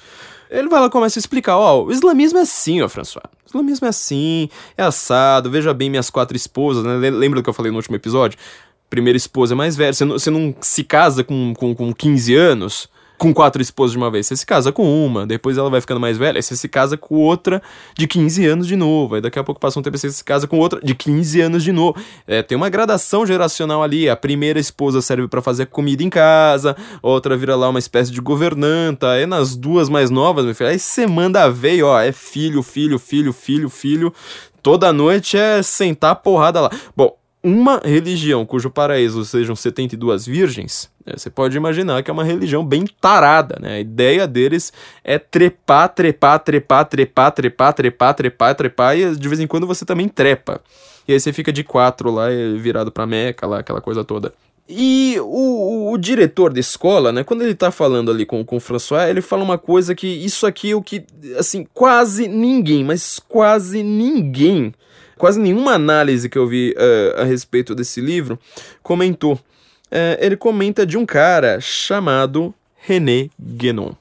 [0.49, 3.25] Ele vai lá e começa a explicar, ó, o islamismo é assim, ó, François.
[3.45, 7.09] O islamismo é assim, é assado, veja bem minhas quatro esposas, né?
[7.09, 8.39] Lembra do que eu falei no último episódio?
[8.89, 12.35] Primeira esposa é mais velha, você não, você não se casa com, com, com 15
[12.35, 12.89] anos
[13.21, 14.25] com quatro esposas de uma vez.
[14.25, 17.13] Você se casa com uma, depois ela vai ficando mais velha, você se casa com
[17.17, 17.61] outra
[17.95, 19.13] de 15 anos de novo.
[19.13, 21.63] Aí daqui a pouco passa um tempo você se casa com outra de 15 anos
[21.63, 22.01] de novo.
[22.25, 24.09] É, tem uma gradação geracional ali.
[24.09, 28.19] A primeira esposa serve para fazer comida em casa, outra vira lá uma espécie de
[28.19, 29.11] governanta.
[29.11, 32.97] Aí nas duas mais novas, meu filho, aí você manda ver, ó, é filho, filho,
[32.97, 34.11] filho, filho, filho.
[34.63, 36.71] Toda noite é sentar porrada lá.
[36.95, 42.23] Bom, uma religião cujo paraíso sejam 72 virgens, né, você pode imaginar que é uma
[42.23, 43.75] religião bem tarada, né?
[43.75, 44.71] A ideia deles
[45.03, 49.83] é trepar, trepar, trepar, trepar, trepar, trepar, trepar, trepar, e de vez em quando você
[49.83, 50.61] também trepa.
[51.07, 52.27] E aí você fica de quatro lá,
[52.57, 54.31] virado pra Meca, lá, aquela coisa toda.
[54.69, 58.59] E o, o, diretor da escola, né, quando ele tá falando ali com, com o
[58.59, 61.03] François, ele fala uma coisa que isso aqui é o que,
[61.37, 64.73] assim, quase ninguém, mas quase ninguém
[65.21, 68.39] quase nenhuma análise que eu vi uh, a respeito desse livro
[68.81, 69.33] comentou.
[69.33, 73.91] Uh, ele comenta de um cara chamado René Guénon.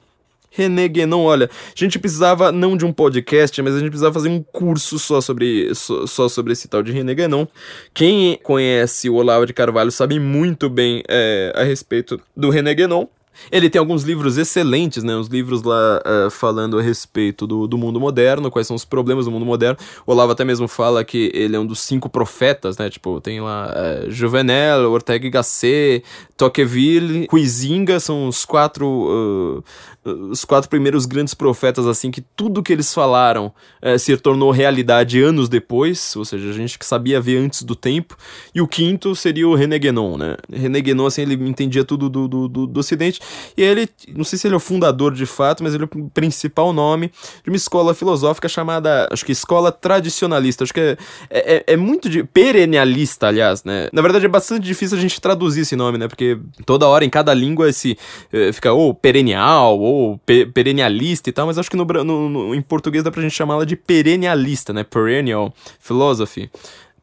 [0.49, 4.29] René Guénon, olha, a gente precisava não de um podcast, mas a gente precisava fazer
[4.29, 7.45] um curso só sobre, só, só sobre esse tal de René Guénon.
[7.93, 13.05] Quem conhece o Olavo de Carvalho sabe muito bem é, a respeito do René Guénon.
[13.51, 15.15] Ele tem alguns livros excelentes, né?
[15.15, 19.25] Uns livros lá uh, falando a respeito do, do mundo moderno, quais são os problemas
[19.25, 19.77] do mundo moderno.
[20.05, 22.89] O Olavo até mesmo fala que ele é um dos cinco profetas, né?
[22.89, 26.03] Tipo, tem lá uh, Juvenel, Ortega y Gasset,
[26.37, 29.63] Tocqueville, Huizinga, são os quatro uh,
[30.03, 33.53] os quatro primeiros grandes profetas, assim, que tudo que eles falaram
[33.99, 38.17] se tornou realidade anos depois, ou seja, a gente que sabia ver antes do tempo.
[38.53, 40.37] E o quinto seria o René Guénon, né?
[40.51, 43.20] René Guénon, assim, ele entendia tudo do, do, do, do Ocidente.
[43.55, 46.09] E ele, não sei se ele é o fundador de fato, mas ele é o
[46.09, 47.11] principal nome
[47.43, 50.63] de uma escola filosófica chamada, acho que Escola Tradicionalista.
[50.63, 50.97] Acho que é,
[51.29, 52.23] é, é muito de.
[52.23, 53.89] perennialista, aliás, né?
[53.91, 56.07] Na verdade, é bastante difícil a gente traduzir esse nome, né?
[56.07, 57.97] Porque toda hora, em cada língua, esse
[58.31, 62.55] eh, fica ou perennial, ou pe perennialista e tal, mas acho que no, no, no,
[62.55, 64.83] em português dá pra gente chamá-la de perennialista, né?
[64.83, 66.49] Perennial philosophy.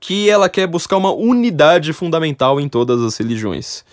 [0.01, 3.85] Que ela quer buscar uma unidade fundamental em todas as religiões.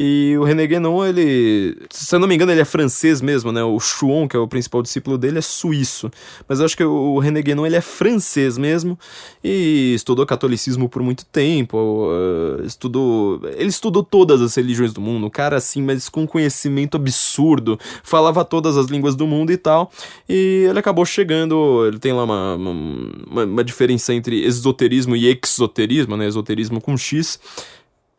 [0.00, 3.64] E o René Guénon, ele, se eu não me engano, ele é francês mesmo, né?
[3.64, 6.08] O Chouon, que é o principal discípulo dele, é suíço.
[6.48, 8.96] Mas eu acho que o René Guénon, ele é francês mesmo
[9.42, 13.40] e estudou catolicismo por muito tempo, uh, estudou...
[13.56, 18.76] Ele estudou todas as religiões do mundo, cara assim, mas com conhecimento absurdo, falava todas
[18.76, 19.90] as línguas do mundo e tal,
[20.28, 26.16] e ele acabou chegando, ele tem lá uma, uma, uma diferença entre esoterismo e exoterismo,
[26.16, 26.28] né?
[26.28, 27.40] Esoterismo com X,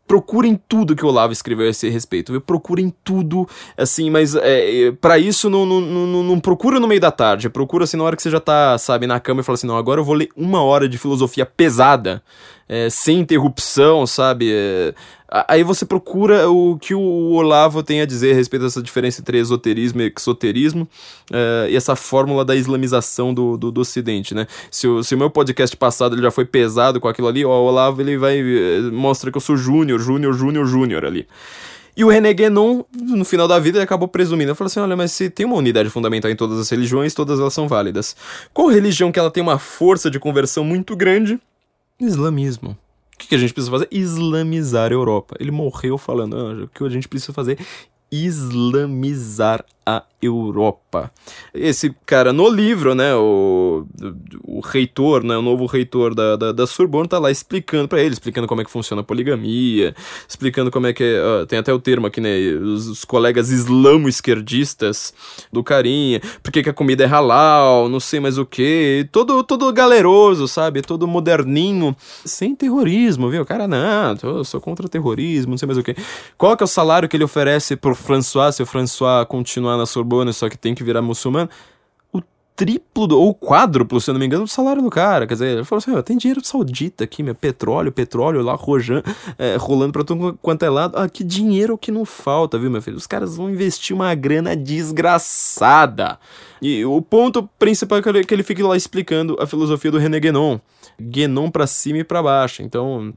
[0.10, 2.42] procurem tudo que o Olavo escreveu a esse respeito, viu?
[2.42, 3.48] Procurem tudo,
[3.78, 7.48] assim, mas é, é para isso não, não, não, não, procura no meio da tarde,
[7.48, 9.78] procura assim na hora que você já tá, sabe, na cama e fala assim, não,
[9.78, 12.24] agora eu vou ler uma hora de filosofia pesada,
[12.68, 14.52] é, sem interrupção, sabe?
[14.52, 14.96] É,
[15.48, 19.38] Aí você procura o que o Olavo tem a dizer a respeito dessa diferença entre
[19.38, 20.88] esoterismo e exoterismo
[21.30, 24.48] uh, e essa fórmula da islamização do, do, do, Ocidente, né?
[24.72, 27.50] Se o, se o meu podcast passado ele já foi pesado com aquilo ali, o
[27.50, 31.28] Olavo ele vai eh, mostra que eu sou júnior, júnior, júnior, júnior ali.
[31.96, 34.50] E o René Guénon, no final da vida, ele acabou presumindo.
[34.50, 37.40] Ele falou assim: olha, mas se tem uma unidade fundamental em todas as religiões, todas
[37.40, 38.16] elas são válidas.
[38.54, 41.40] Qual religião que ela tem uma força de conversão muito grande?
[42.00, 42.78] Islamismo
[43.20, 43.88] que, que a gente precisa fazer?
[43.92, 45.36] Islamizar a Europa.
[45.40, 47.60] Ele morreu falando, ah, o que a gente precisa fazer?
[48.12, 49.64] Islamizar
[50.22, 51.12] Europa.
[51.54, 53.86] Esse cara no livro, né, o,
[54.44, 58.14] o reitor, né, o novo reitor da, da, da Sorbonne tá lá explicando para ele,
[58.14, 59.96] explicando como é que funciona a poligamia,
[60.28, 65.14] explicando como é que é, tem até o termo aqui, né, os, os colegas islamo-esquerdistas
[65.54, 69.72] do carinha, porque que a comida é halal, não sei mais o que, todo, todo
[69.72, 75.66] galeroso, sabe, todo moderninho, sem terrorismo, viu, cara, não, eu sou contra terrorismo, não sei
[75.66, 75.96] mais o que.
[76.38, 79.86] Qual que é o salário que ele oferece pro François, se o François continuar na
[79.86, 81.50] Sorbonne, só que tem que virar muçulmano,
[82.12, 82.22] o
[82.56, 85.26] triplo ou quádruplo, se eu não me engano, do salário do cara.
[85.26, 89.02] Quer dizer, ele falou assim: tem dinheiro saudita aqui, meu, petróleo, petróleo lá rojan,
[89.38, 90.98] é, rolando pra tudo quanto é lado.
[90.98, 92.98] Ah, que dinheiro que não falta, viu, meu filho?
[92.98, 96.20] Os caras vão investir uma grana desgraçada.
[96.62, 99.98] E o ponto principal é que ele, que ele fica lá explicando a filosofia do
[99.98, 100.60] René Guénon.
[101.00, 102.62] Guénon pra cima e pra baixo.
[102.62, 103.14] Então,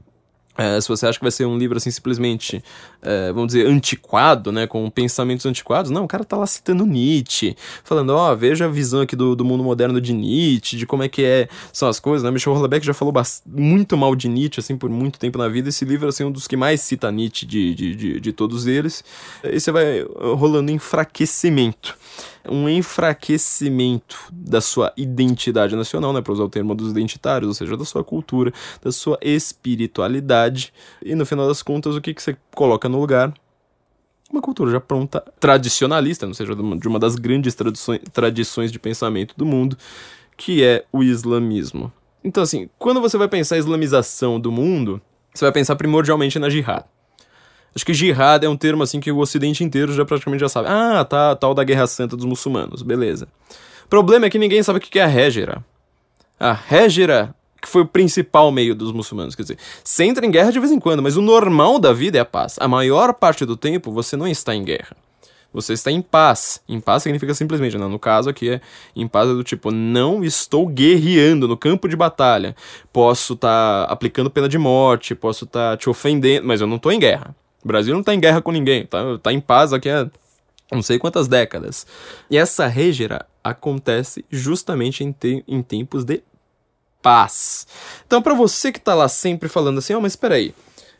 [0.57, 2.63] é, se você acha que vai ser um livro assim simplesmente,
[3.01, 7.55] é, vamos dizer, antiquado, né, com pensamentos antiquados, não, o cara tá lá citando Nietzsche,
[7.83, 11.01] falando, ó, oh, veja a visão aqui do, do mundo moderno de Nietzsche, de como
[11.01, 13.13] é que é, são as coisas, né, Michel Houellebecq já falou
[13.47, 16.31] muito mal de Nietzsche, assim, por muito tempo na vida, esse livro, assim, é um
[16.31, 19.03] dos que mais cita Nietzsche de, de, de, de todos eles,
[19.43, 21.97] e você vai rolando enfraquecimento
[22.49, 27.77] um enfraquecimento da sua identidade nacional, né, para usar o termo dos identitários, ou seja,
[27.77, 30.73] da sua cultura, da sua espiritualidade.
[31.01, 33.33] E no final das contas, o que, que você coloca no lugar?
[34.31, 37.55] Uma cultura já pronta, tradicionalista, ou seja, de uma das grandes
[38.11, 39.77] tradições de pensamento do mundo,
[40.35, 41.93] que é o islamismo.
[42.23, 45.01] Então, assim, quando você vai pensar a islamização do mundo,
[45.33, 46.85] você vai pensar primordialmente na jihad.
[47.75, 50.67] Acho que jihad é um termo assim que o ocidente inteiro já praticamente já sabe.
[50.69, 53.27] Ah, tá, tal da Guerra Santa dos muçulmanos, beleza.
[53.85, 55.63] O problema é que ninguém sabe o que é a Hégira.
[56.39, 60.51] A Hégira, que foi o principal meio dos muçulmanos, quer dizer, você entra em guerra
[60.51, 62.57] de vez em quando, mas o normal da vida é a paz.
[62.59, 64.95] A maior parte do tempo você não está em guerra.
[65.53, 66.61] Você está em paz.
[66.67, 68.61] Em paz significa simplesmente, não, no caso aqui é
[68.95, 72.55] em paz é do tipo, não estou guerreando no campo de batalha.
[72.91, 76.77] Posso estar tá aplicando pena de morte, posso estar tá te ofendendo, mas eu não
[76.77, 77.35] estou em guerra.
[77.63, 80.09] O Brasil não está em guerra com ninguém, tá, tá em paz aqui há
[80.71, 81.85] não sei quantas décadas.
[82.29, 86.23] E essa régera acontece justamente em, te em tempos de
[87.01, 87.67] paz.
[88.07, 90.53] Então, para você que está lá sempre falando assim, ó, oh, mas espera aí,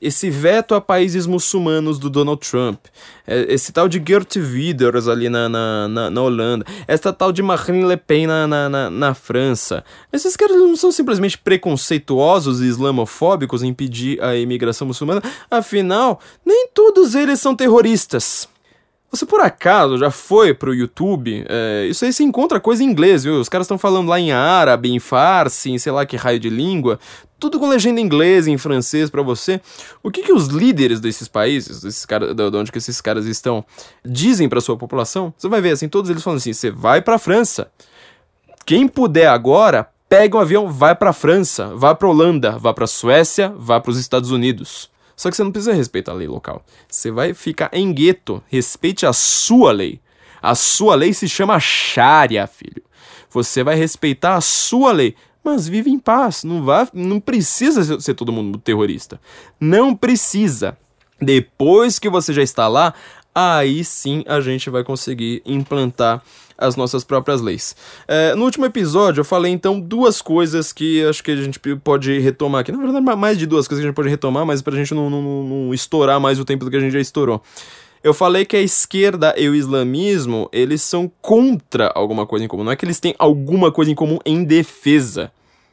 [0.03, 2.79] esse veto a países muçulmanos do Donald Trump,
[3.25, 7.41] é, esse tal de Geert Wilders ali na, na, na, na, Holanda, essa tal de
[7.41, 12.65] Marine Le Pen na, na, na, na França, esses caras não são simplesmente preconceituosos e
[12.65, 15.21] islamofóbicos em impedir a imigração muçulmana?
[15.49, 18.47] Afinal, nem todos eles são terroristas.
[19.13, 21.45] Você por acaso já foi pro YouTube?
[21.47, 23.39] É, isso aí se encontra coisa em inglês, viu?
[23.39, 26.49] Os caras estão falando lá em árabe, em farsi, em sei lá que raio de
[26.49, 26.99] língua.
[27.43, 29.59] Tudo com legenda em inglês, em francês para você.
[30.01, 33.65] O que, que os líderes desses países, desses caras, de onde que esses caras estão,
[34.01, 35.33] dizem para sua população?
[35.37, 37.69] Você vai ver assim, todos eles falam assim: você vai para França.
[38.65, 43.53] Quem puder agora, pega um avião, vai para França, vá para Holanda, vá para Suécia,
[43.57, 44.89] vá para os Estados Unidos.
[45.13, 46.63] Só que você não precisa respeitar a lei local.
[46.87, 48.41] Você vai ficar em gueto.
[48.47, 49.99] Respeite a sua lei.
[50.41, 52.83] A sua lei se chama Sharia, filho.
[53.29, 56.43] Você vai respeitar a sua lei, mas vive em paz.
[56.43, 59.19] Não vá, não precisa ser todo mundo terrorista.
[59.59, 60.77] Não precisa.
[61.21, 62.93] Depois que você já está lá,
[63.33, 66.21] aí sim a gente vai conseguir implantar
[66.57, 67.75] as nossas próprias leis.
[68.07, 72.19] É, no último episódio eu falei então duas coisas que acho que a gente pode
[72.19, 72.71] retomar aqui.
[72.71, 75.09] Na verdade, mais de duas coisas que a gente pode retomar, mas pra gente não,
[75.09, 77.41] não, não estourar mais o tempo do que a gente já estourou.
[78.03, 82.65] Eu falei que a esquerda e o islamismo, eles são contra alguma coisa em comum.
[82.65, 85.31] Não é que eles têm alguma coisa em comum em defesa.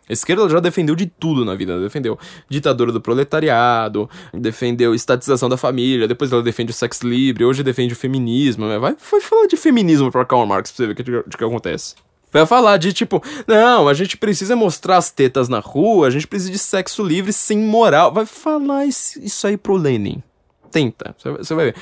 [0.09, 1.73] A esquerda já defendeu de tudo na vida.
[1.73, 2.17] Ela defendeu
[2.49, 7.95] ditadura do proletariado, defendeu estatização da família, depois ela defende o sexo livre, hoje defende
[7.95, 8.67] o feminismo.
[8.69, 8.79] Né?
[8.79, 11.45] Vai, vai falar de feminismo pra Karl Marx pra você ver o que, que, que
[11.45, 11.97] acontece.
[12.33, 16.29] Vai falar de tipo, não, a gente precisa mostrar as tetas na rua, a gente
[16.29, 18.13] precisa de sexo livre sem moral.
[18.13, 20.23] Vai falar isso aí pro Lenin.
[20.71, 21.75] Tenta, você vai ver.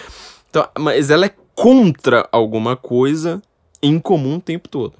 [0.50, 3.42] Então, mas ela é contra alguma coisa
[3.82, 4.94] em comum o tempo todo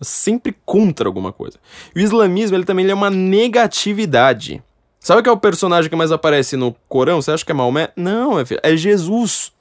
[0.00, 1.58] sempre contra alguma coisa.
[1.94, 4.62] E o islamismo, ele também ele é uma negatividade.
[5.00, 7.22] Sabe que é o personagem que mais aparece no Corão?
[7.22, 7.90] Você acha que é Maomé?
[7.96, 9.52] Não, é, é Jesus.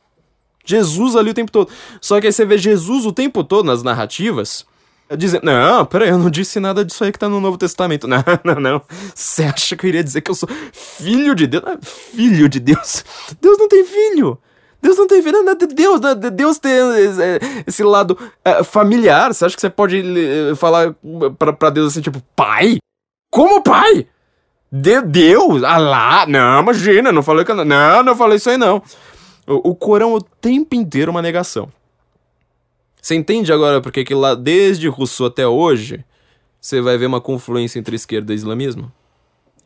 [0.65, 1.69] Jesus ali o tempo todo.
[2.01, 4.65] Só que aí você vê Jesus o tempo todo nas narrativas,
[5.17, 8.07] dizendo: Não, peraí, eu não disse nada disso aí que tá no Novo Testamento.
[8.07, 8.81] Não, não, não.
[9.15, 11.63] Você acha que eu iria dizer que eu sou filho de Deus?
[11.81, 13.05] Filho de Deus?
[13.39, 14.37] Deus não tem filho.
[14.81, 15.99] Deus não tem não, Deus,
[16.33, 16.71] Deus tem
[17.65, 19.33] esse lado uh, familiar.
[19.33, 20.95] Você acha que você pode uh, falar
[21.37, 22.77] pra, Deus assim, tipo, pai?
[23.31, 24.07] Como pai?
[24.71, 25.63] De Deus?
[25.63, 26.25] Alá?
[26.27, 28.03] Não, imagina, não falei que não.
[28.03, 28.81] Não, falei isso aí não.
[29.47, 31.71] O, o Corão o tempo inteiro é uma negação.
[33.01, 36.03] Você entende agora porque que lá, desde Rousseau até hoje,
[36.59, 38.91] você vai ver uma confluência entre esquerda e islamismo?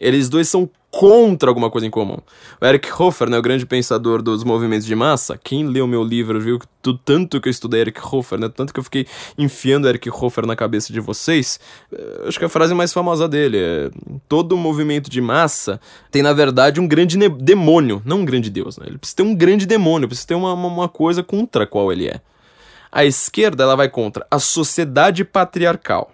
[0.02, 2.18] Eles dois são contra alguma coisa em comum.
[2.60, 6.42] O Eric Hofer, né, o grande pensador dos movimentos de massa, quem leu meu livro
[6.42, 9.06] viu do tanto que eu estudei Eric Hofer, né, tanto que eu fiquei
[9.38, 11.60] enfiando Eric Hofer na cabeça de vocês,
[11.94, 13.92] eh, acho que a frase mais famosa dele é
[14.28, 15.80] todo movimento de massa
[16.10, 19.36] tem, na verdade, um grande demônio, não um grande deus, né, ele precisa ter um
[19.36, 22.20] grande demônio, precisa ter uma, uma coisa contra a qual ele é.
[22.92, 26.12] A esquerda ela vai contra a sociedade patriarcal.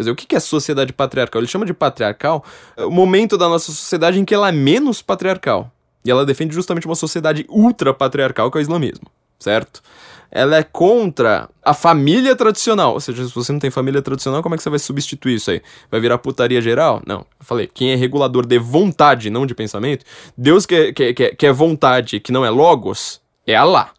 [0.00, 1.42] Quer dizer, o que é sociedade patriarcal?
[1.42, 2.42] Ele chama de patriarcal
[2.78, 5.70] o momento da nossa sociedade em que ela é menos patriarcal.
[6.02, 9.06] E ela defende justamente uma sociedade ultra patriarcal que é o islamismo,
[9.38, 9.82] certo?
[10.30, 12.94] Ela é contra a família tradicional.
[12.94, 15.50] Ou seja, se você não tem família tradicional, como é que você vai substituir isso
[15.50, 15.60] aí?
[15.90, 17.02] Vai virar putaria geral?
[17.06, 17.18] Não.
[17.38, 21.46] Eu falei, quem é regulador de vontade, não de pensamento, Deus que, que, que, que
[21.46, 23.90] é vontade, que não é logos, é Allah.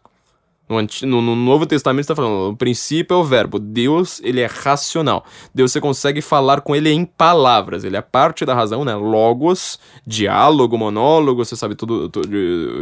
[1.02, 3.58] No, no, Novo Testamento está falando, o princípio é o verbo.
[3.58, 5.24] Deus, ele é racional.
[5.54, 7.84] Deus, você consegue falar com ele em palavras.
[7.84, 8.94] Ele é parte da razão, né?
[8.94, 12.28] Logos, diálogo, monólogo, você sabe tudo, tudo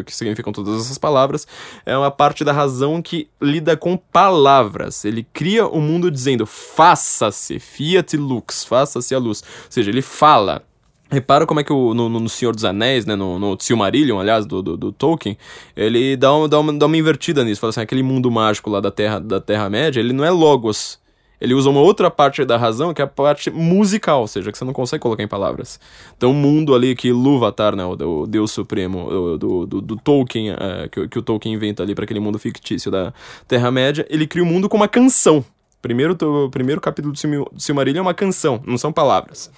[0.01, 1.47] o que significam todas essas palavras.
[1.84, 5.05] É uma parte da razão que lida com palavras.
[5.05, 9.43] Ele cria o mundo dizendo, faça-se, fiat lux, faça-se a luz.
[9.43, 10.62] Ou seja, ele fala.
[11.11, 14.47] Repara como é que o, no, no Senhor dos Anéis, né, no, no Silmarillion, aliás,
[14.47, 15.37] do, do, do, Tolkien,
[15.77, 17.61] ele dá dá, uma, dá uma invertida nisso.
[17.61, 21.01] Fala assim, aquele mundo mágico lá da Terra, da Terra-média, ele não é logos.
[21.41, 24.59] Ele usa uma outra parte da razão, que é a parte musical, ou seja, que
[24.59, 25.81] você não consegue colocar em palavras.
[26.17, 30.53] Então o mundo ali que Ilúvatar, né, o, o Deus Supremo do, do, do Tolkien,
[30.53, 33.13] uh, que, que o Tolkien inventa ali para aquele mundo fictício da
[33.49, 35.43] Terra-média, ele cria o mundo com uma canção.
[35.81, 39.51] Primeiro, o primeiro capítulo do Silmarillion é uma canção, não são palavras.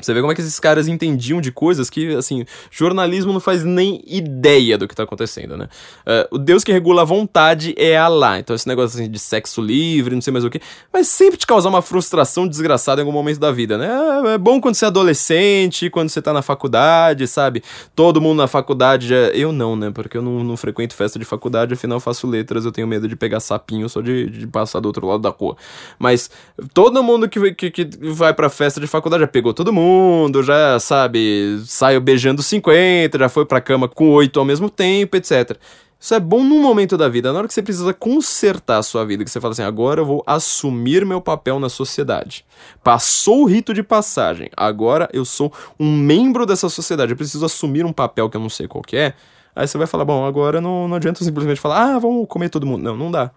[0.00, 3.62] Você vê como é que esses caras entendiam de coisas que, assim, jornalismo não faz
[3.62, 5.68] nem ideia do que tá acontecendo, né?
[6.04, 8.40] Uh, o Deus que regula a vontade é Allah.
[8.40, 10.60] Então, esse negócio assim, de sexo livre, não sei mais o que,
[10.92, 13.88] vai sempre te causar uma frustração desgraçada em algum momento da vida, né?
[13.88, 17.62] É, é bom quando você é adolescente, quando você tá na faculdade, sabe?
[17.94, 19.16] Todo mundo na faculdade já.
[19.28, 19.92] Eu não, né?
[19.94, 23.14] Porque eu não, não frequento festa de faculdade, afinal faço letras, eu tenho medo de
[23.14, 25.56] pegar sapinho só de, de passar do outro lado da rua.
[25.98, 26.30] Mas
[26.72, 30.42] todo mundo que, que, que vai pra festa de faculdade já pegou todo mundo mundo,
[30.42, 35.56] já, sabe, saiu beijando 50, já foi pra cama com oito ao mesmo tempo, etc.
[36.00, 39.06] Isso é bom num momento da vida, na hora que você precisa consertar a sua
[39.06, 42.44] vida, que você fala assim, agora eu vou assumir meu papel na sociedade.
[42.82, 47.86] Passou o rito de passagem, agora eu sou um membro dessa sociedade, eu preciso assumir
[47.86, 49.14] um papel que eu não sei qual é.
[49.56, 52.66] Aí você vai falar, bom, agora não, não adianta simplesmente falar, ah, vamos comer todo
[52.66, 52.82] mundo.
[52.82, 53.30] Não, não dá.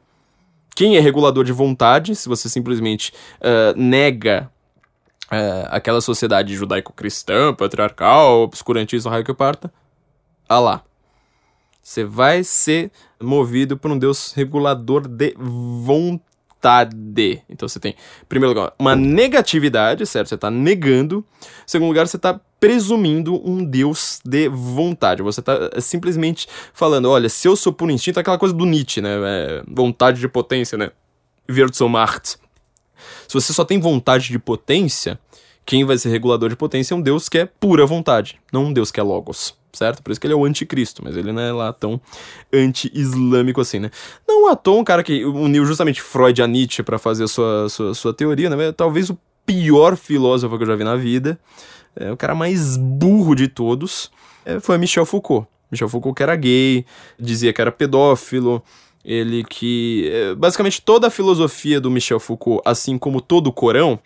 [0.76, 4.50] Quem é regulador de vontade, se você simplesmente uh, nega
[5.32, 9.72] é, aquela sociedade judaico-cristã, patriarcal, obscurantista, raio que parta,
[10.48, 10.84] ah lá.
[11.82, 17.42] Você vai ser movido por um Deus regulador de vontade.
[17.50, 20.28] Então você tem, em primeiro lugar, uma negatividade, certo?
[20.28, 21.24] Você está negando.
[21.42, 25.22] Em segundo lugar, você está presumindo um Deus de vontade.
[25.22, 29.00] Você está é, simplesmente falando, olha, se eu sou por instinto, aquela coisa do Nietzsche,
[29.00, 29.16] né?
[29.24, 30.92] É, vontade de potência, né?
[31.50, 32.38] Wirtzomacht.
[33.28, 35.20] Se você só tem vontade de potência,
[35.66, 38.74] quem vai ser regulador de potência é um Deus que é pura vontade, não um
[38.74, 40.02] Deus que é logos, certo?
[40.02, 42.00] Por isso que ele é o anticristo, mas ele não é lá tão
[42.54, 43.92] anti-islâmico assim, né?
[44.26, 47.68] Não à toa um cara que uniu justamente Freud a Nietzsche para fazer a sua,
[47.70, 48.72] sua, sua teoria, né?
[48.72, 51.38] Talvez o pior filósofo que eu já vi na vida,
[51.96, 54.10] é o cara mais burro de todos,
[54.46, 55.48] é, foi Michel Foucault.
[55.70, 56.86] Michel Foucault que era gay,
[57.20, 58.64] dizia que era pedófilo,
[59.08, 60.12] ele que.
[60.12, 63.98] É, basicamente toda a filosofia do Michel Foucault, assim como todo o Corão,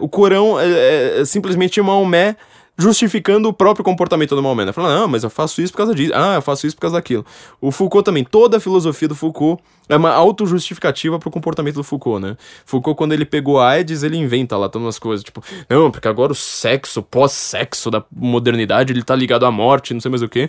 [0.00, 2.36] o Corão é, é, é simplesmente Maomé
[2.80, 4.64] justificando o próprio comportamento do Maomé.
[4.64, 4.72] Né?
[4.72, 6.96] Falando, não, mas eu faço isso por causa disso, ah, eu faço isso por causa
[6.96, 7.26] daquilo.
[7.60, 12.24] O Foucault também, toda a filosofia do Foucault é uma autojustificativa pro comportamento do Foucault,
[12.24, 12.36] né?
[12.64, 16.06] Foucault, quando ele pegou a AIDS, ele inventa lá todas as coisas, tipo, não, porque
[16.06, 20.28] agora o sexo, pós-sexo da modernidade, ele tá ligado à morte, não sei mais o
[20.28, 20.48] que.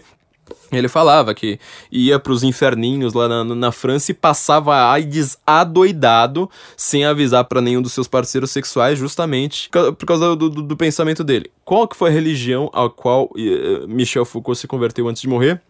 [0.72, 1.60] Ele falava que
[1.92, 7.62] ia para os inferninhos lá na, na, França e passava AIDS adoidado, sem avisar para
[7.62, 11.50] nenhum dos seus parceiros sexuais, justamente por causa do, do, do, pensamento dele.
[11.66, 15.62] Qual que foi a religião a qual uh, Michel Foucault se converteu antes de morrer?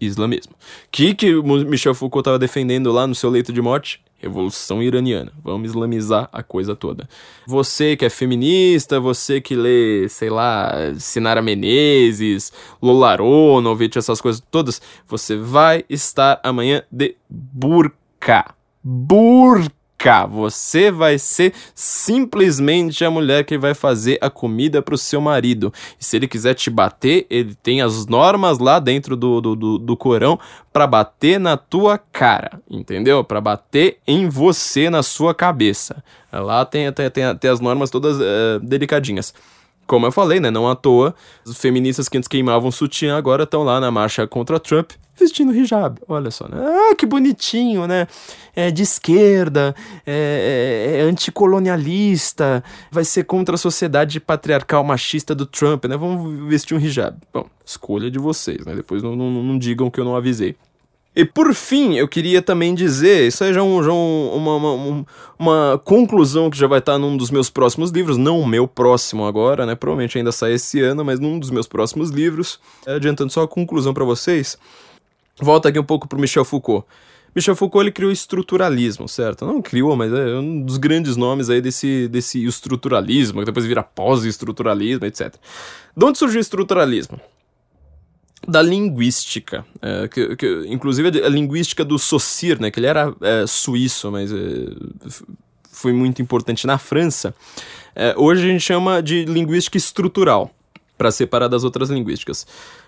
[0.00, 0.52] Islamismo.
[0.52, 0.56] O
[0.90, 4.00] que, que Michel Foucault estava defendendo lá no seu leito de morte?
[4.18, 5.32] Revolução Iraniana.
[5.42, 7.08] Vamos islamizar a coisa toda.
[7.46, 14.42] Você que é feminista, você que lê, sei lá, Sinara Menezes, Lola Aronovich, essas coisas
[14.50, 18.54] todas, você vai estar amanhã de burca.
[18.82, 19.85] Burca
[20.28, 25.72] você vai ser simplesmente a mulher que vai fazer a comida pro seu marido.
[25.98, 29.78] E se ele quiser te bater, ele tem as normas lá dentro do, do, do,
[29.78, 30.38] do Corão
[30.72, 33.24] para bater na tua cara, entendeu?
[33.24, 36.04] Para bater em você, na sua cabeça.
[36.32, 39.34] Lá tem, tem, tem, tem as normas todas uh, delicadinhas
[39.86, 40.50] como eu falei, né?
[40.50, 44.58] Não à toa, os feministas que antes queimavam sutiã agora estão lá na marcha contra
[44.58, 46.00] Trump vestindo hijab.
[46.06, 46.56] Olha só, né?
[46.58, 48.06] Ah, que bonitinho, né?
[48.54, 49.74] É de esquerda,
[50.06, 55.96] é, é, é anticolonialista, vai ser contra a sociedade patriarcal machista do Trump, né?
[55.96, 57.16] Vamos vestir um hijab.
[57.32, 58.74] Bom, escolha de vocês, né?
[58.74, 60.56] Depois não, não, não digam que eu não avisei.
[61.16, 64.56] E por fim, eu queria também dizer, isso aí já é um, já um, uma,
[64.56, 65.06] uma,
[65.38, 69.24] uma, conclusão que já vai estar num dos meus próximos livros, não o meu próximo
[69.24, 69.74] agora, né?
[69.74, 72.60] Provavelmente ainda sai esse ano, mas num dos meus próximos livros.
[72.86, 74.58] Adiantando só a conclusão para vocês,
[75.40, 76.86] volta aqui um pouco pro Michel Foucault.
[77.34, 79.44] Michel Foucault ele criou o estruturalismo, certo?
[79.44, 83.82] Não criou, mas é um dos grandes nomes aí desse, desse estruturalismo, que depois vira
[83.82, 85.34] pós-estruturalismo, etc.
[85.94, 87.20] De onde surgiu o estruturalismo?
[88.46, 93.44] da linguística, é, que, que, inclusive a linguística do Saussure, né, que ele era é,
[93.44, 94.36] suíço, mas é,
[95.72, 97.34] foi muito importante na França.
[97.94, 100.50] É, hoje a gente chama de linguística estrutural,
[100.96, 102.46] para separar das outras linguísticas.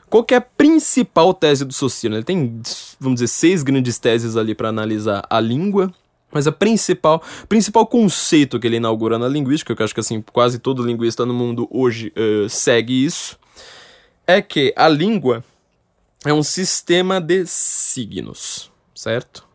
[0.09, 2.15] Qual que é a principal tese do Saussure?
[2.15, 2.61] Ele tem,
[2.99, 5.93] vamos dizer, seis grandes teses ali para analisar a língua,
[6.33, 10.23] mas a principal, principal conceito que ele inaugura na linguística, que eu acho que assim
[10.33, 13.39] quase todo linguista no mundo hoje uh, segue isso,
[14.27, 15.45] é que a língua
[16.25, 19.47] é um sistema de signos, certo?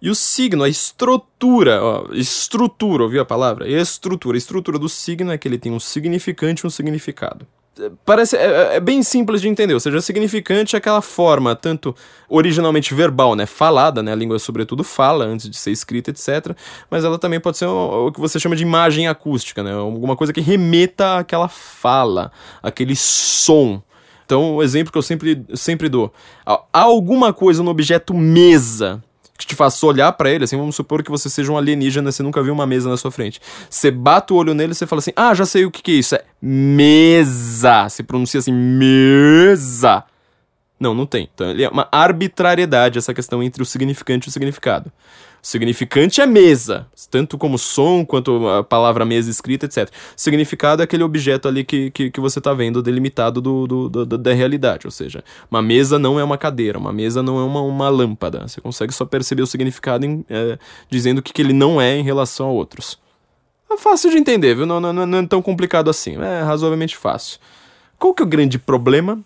[0.00, 3.68] E o signo, a estrutura, ó, estrutura, ouviu a palavra?
[3.68, 4.36] Estrutura.
[4.36, 7.46] A estrutura do signo é que ele tem um significante e um significado.
[8.04, 11.94] Parece, é, é, bem simples de entender, ou seja, significante é aquela forma, tanto
[12.28, 16.56] originalmente verbal, né, falada, né, a língua sobretudo fala antes de ser escrita, etc,
[16.90, 20.16] mas ela também pode ser o, o que você chama de imagem acústica, né, alguma
[20.16, 23.82] coisa que remeta àquela fala, aquele som,
[24.24, 26.12] então, o exemplo que eu sempre, sempre dou:
[26.44, 29.00] há alguma coisa no objeto mesa
[29.36, 32.22] que te faça olhar para ele, assim, vamos supor que você seja um alienígena, você
[32.22, 33.40] nunca viu uma mesa na sua frente.
[33.68, 35.92] Você bate o olho nele e você fala assim: "Ah, já sei o que que
[35.92, 37.88] é isso, é mesa".
[37.88, 40.04] Se pronuncia assim: mesa.
[40.78, 41.28] Não, não tem.
[41.34, 44.92] Então, é uma arbitrariedade essa questão entre o significante e o significado.
[45.46, 49.88] Significante é mesa, tanto como som, quanto a palavra mesa escrita, etc.
[50.16, 54.18] Significado é aquele objeto ali que, que, que você está vendo delimitado do, do, do,
[54.18, 54.88] da realidade.
[54.88, 58.48] Ou seja, uma mesa não é uma cadeira, uma mesa não é uma, uma lâmpada.
[58.48, 60.58] Você consegue só perceber o significado em, é,
[60.90, 62.98] dizendo o que, que ele não é em relação a outros.
[63.70, 64.66] É fácil de entender, viu?
[64.66, 66.20] Não, não, não é tão complicado assim.
[66.20, 67.38] É razoavelmente fácil.
[68.00, 69.22] Qual que é o grande problema?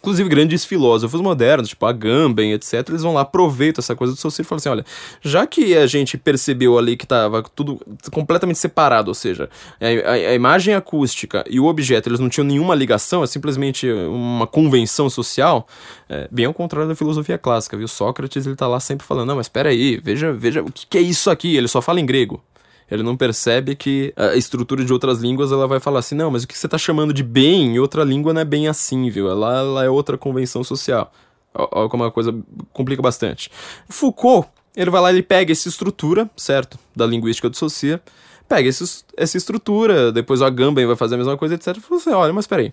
[0.00, 4.46] Inclusive, grandes filósofos modernos, tipo Agamben, etc., eles vão lá, aproveitam essa coisa do Saussure
[4.46, 4.84] e falam assim: olha,
[5.20, 7.78] já que a gente percebeu ali que estava tudo
[8.10, 12.46] completamente separado, ou seja, a, a, a, imagem acústica e o objeto eles não tinham
[12.46, 15.68] nenhuma ligação, é simplesmente uma convenção social,
[16.08, 17.86] é, bem ao contrário da filosofia clássica, viu?
[17.86, 20.96] Sócrates ele tá lá sempre falando: não, mas espera aí, veja, veja, o que, que
[20.96, 21.54] é isso aqui?
[21.54, 22.42] Ele só fala em grego
[22.90, 26.42] ele não percebe que a estrutura de outras línguas ela vai falar assim, não, mas
[26.42, 29.30] o que você está chamando de bem em outra língua não é bem assim, viu?
[29.30, 31.12] Ela, ela é outra convenção social.
[31.54, 32.34] Olha como a coisa
[32.72, 33.50] complica bastante.
[33.88, 36.78] Foucault, ele vai lá ele pega essa estrutura, certo?
[36.94, 38.00] Da linguística do Saussure,
[38.48, 41.78] pega esse, essa estrutura, depois o Agamben vai fazer a mesma coisa, etc.
[41.78, 42.72] Fala assim, olha, mas peraí.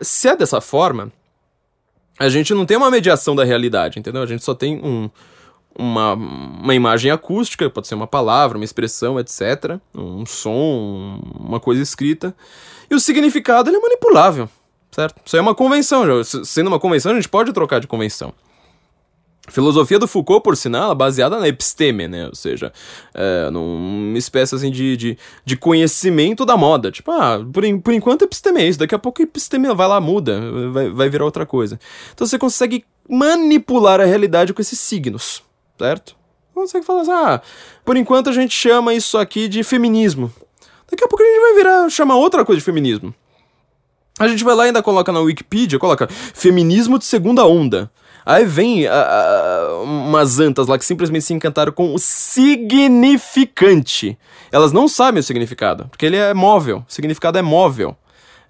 [0.00, 1.12] Se é dessa forma,
[2.18, 4.22] a gente não tem uma mediação da realidade, entendeu?
[4.22, 5.10] A gente só tem um,
[5.78, 9.78] uma, uma imagem acústica, pode ser uma palavra, uma expressão, etc.
[9.94, 12.34] Um som, uma coisa escrita.
[12.90, 14.48] E o significado ele é manipulável,
[14.90, 15.20] certo?
[15.24, 16.04] Isso é uma convenção.
[16.24, 18.32] Sendo uma convenção, a gente pode trocar de convenção.
[19.46, 22.26] A filosofia do Foucault, por sinal, é baseada na episteme, né?
[22.26, 22.72] Ou seja,
[23.14, 26.92] é, numa espécie assim de, de, de, conhecimento da moda.
[26.92, 30.40] Tipo, ah, por, por enquanto episteme é isso, daqui a pouco episteme vai lá, muda,
[30.70, 31.80] vai, vai virar outra coisa.
[32.14, 35.42] Então você consegue manipular a realidade com esses signos
[35.80, 36.14] certo?
[36.54, 37.40] Você fala assim, ah,
[37.84, 40.30] por enquanto a gente chama isso aqui de feminismo.
[40.90, 43.14] Daqui a pouco a gente vai virar, chamar outra coisa de feminismo.
[44.18, 47.90] A gente vai lá e ainda coloca na Wikipedia, coloca feminismo de segunda onda.
[48.26, 54.18] Aí vem uh, uh, umas antas lá que simplesmente se encantaram com o significante.
[54.52, 56.84] Elas não sabem o significado, porque ele é móvel.
[56.86, 57.96] O significado é móvel.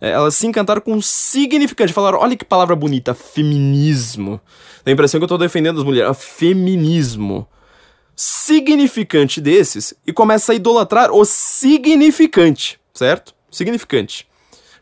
[0.01, 1.92] É, elas se encantaram com o significante.
[1.92, 4.40] Falaram, olha que palavra bonita, feminismo.
[4.84, 6.16] Dá a impressão que eu tô defendendo as mulheres.
[6.18, 7.46] feminismo.
[8.16, 13.34] Significante desses e começa a idolatrar o significante, certo?
[13.51, 14.30] Significante.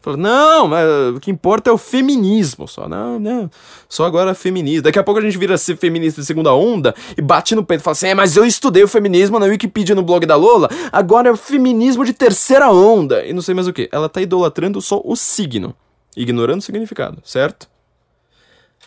[0.01, 0.71] Fala, não,
[1.17, 2.89] o que importa é o feminismo só.
[2.89, 3.51] Não, não.
[3.89, 4.83] Só agora feminista.
[4.83, 7.81] Daqui a pouco a gente vira ser feminista de segunda onda e bate no peito
[7.81, 10.69] e fala assim: é, mas eu estudei o feminismo na Wikipedia no blog da Lola,
[10.93, 13.25] agora é o feminismo de terceira onda.
[13.25, 13.89] E não sei mais o que.
[13.91, 15.75] Ela tá idolatrando só o signo,
[16.17, 17.69] ignorando o significado, certo?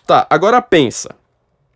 [0.07, 1.16] Tá, agora pensa.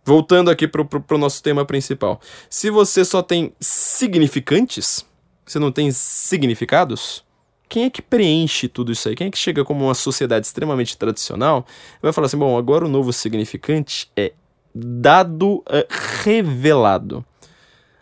[0.04, 2.20] Voltando aqui pro, pro, pro nosso tema principal.
[2.48, 5.04] Se você só tem significantes,
[5.44, 7.24] você não tem significados,
[7.68, 9.14] quem é que preenche tudo isso aí?
[9.14, 11.66] Quem é que chega como uma sociedade extremamente tradicional
[12.00, 14.32] vai falar assim: bom, agora o novo significante é
[14.74, 15.86] dado é,
[16.22, 17.24] revelado.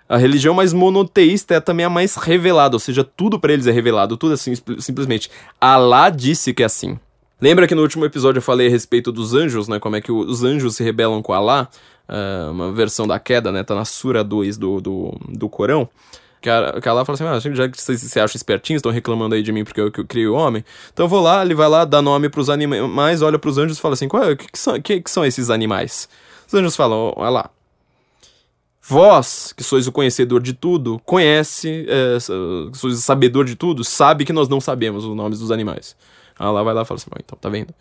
[0.09, 3.73] A religião mais monoteísta é também a mais revelada, ou seja, tudo para eles é
[3.73, 5.31] revelado, tudo assim, simplesmente.
[5.61, 6.99] Alá disse que é assim.
[7.41, 9.79] Lembra que no último episódio eu falei a respeito dos anjos, né?
[9.79, 11.69] Como é que os anjos se rebelam com Alá?
[12.09, 13.62] uh, uma versão da queda, né?
[13.62, 15.89] Tá na Sura 2 do, do, do Corão.
[16.45, 19.34] Que ela, que ela fala assim: ah, já que vocês se acham espertinhos, estão reclamando
[19.34, 20.62] aí de mim porque eu, eu criei o homem.
[20.92, 23.80] Então eu vou lá, ele vai lá, dá nome pros animais, olha pros anjos e
[23.80, 26.07] fala assim: o que, que, são, que, que são esses animais?
[26.47, 27.51] Os anjos falam: olha lá.
[28.86, 34.27] Vós, que sois o conhecedor de tudo, conhece, é, sois o sabedor de tudo, sabe
[34.27, 35.97] que nós não sabemos os nomes dos animais.
[36.39, 37.73] Ela lá vai lá e fala assim: então, tá vendo?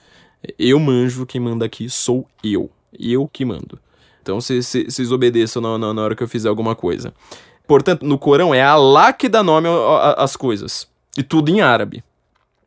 [0.57, 2.69] Eu manjo, quem manda aqui sou eu.
[2.97, 3.77] Eu que mando.
[4.21, 7.13] Então vocês obedeçam na, na, na hora que eu fizer alguma coisa.
[7.67, 9.67] Portanto, no Corão é Allah que dá nome
[10.17, 10.87] às coisas.
[11.17, 12.03] E tudo em árabe.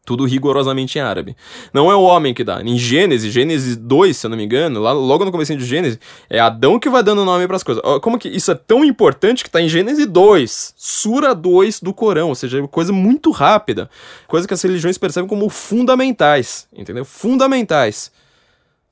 [0.04, 1.36] Tudo rigorosamente em árabe.
[1.74, 2.62] Não é o homem que dá.
[2.62, 5.98] Em Gênesis, Gênesis 2, se eu não me engano, lá logo no começo de Gênesis,
[6.30, 7.82] é Adão que vai dando nome para as coisas.
[8.00, 12.28] Como que isso é tão importante que está em Gênesis 2, Sura 2 do Corão,
[12.28, 13.90] ou seja, é coisa muito rápida.
[14.28, 17.04] Coisa que as religiões percebem como fundamentais, entendeu?
[17.04, 18.12] Fundamentais.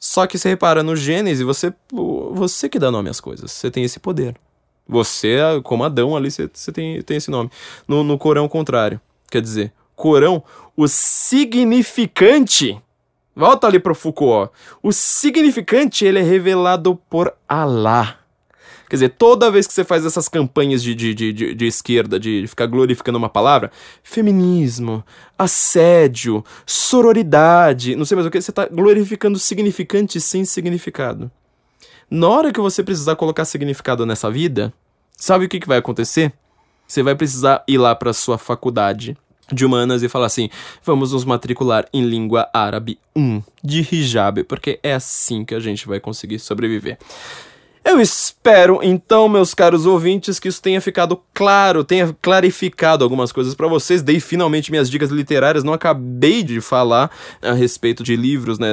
[0.00, 1.72] Só que você repara no Gênesis, você
[2.32, 3.52] você que dá nome às coisas.
[3.52, 4.34] Você tem esse poder.
[4.86, 7.50] Você, como Adão ali, você, você tem, tem esse nome.
[7.88, 9.00] No, no Corão, contrário.
[9.30, 10.42] Quer dizer, Corão,
[10.76, 12.78] o significante.
[13.34, 14.50] Volta ali pro Foucault.
[14.52, 14.88] Ó.
[14.88, 18.18] O significante, ele é revelado por Allah.
[18.88, 22.20] Quer dizer, toda vez que você faz essas campanhas de, de, de, de, de esquerda,
[22.20, 25.02] de ficar glorificando uma palavra, feminismo,
[25.38, 31.30] assédio, sororidade, não sei mais o que, você está glorificando significante sem significado.
[32.10, 34.72] Na hora que você precisar colocar significado nessa vida,
[35.16, 36.32] sabe o que, que vai acontecer?
[36.86, 39.16] Você vai precisar ir lá para sua faculdade
[39.52, 40.48] de humanas e falar assim:
[40.84, 45.86] vamos nos matricular em língua árabe 1 de hijab, porque é assim que a gente
[45.86, 46.98] vai conseguir sobreviver.
[47.84, 53.54] Eu espero, então, meus caros ouvintes, que isso tenha ficado claro, tenha clarificado algumas coisas
[53.54, 54.00] para vocês.
[54.00, 55.62] Dei finalmente minhas dicas literárias.
[55.62, 57.10] Não acabei de falar
[57.42, 58.66] a respeito de livros, né,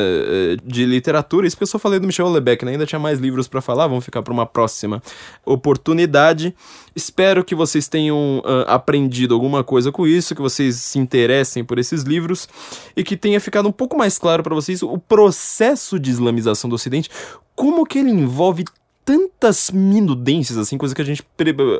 [0.63, 1.45] de literatura.
[1.45, 2.71] Isso porque eu só falei do Michel Houellebecq, né?
[2.71, 3.87] Ainda tinha mais livros para falar.
[3.87, 5.03] Vamos ficar para uma próxima
[5.45, 6.55] oportunidade.
[6.95, 11.77] Espero que vocês tenham uh, aprendido alguma coisa com isso, que vocês se interessem por
[11.77, 12.47] esses livros
[12.95, 16.75] e que tenha ficado um pouco mais claro para vocês o processo de islamização do
[16.75, 17.09] Ocidente,
[17.55, 18.63] como que ele envolve
[19.03, 21.23] tantas minudências, assim, coisa que a gente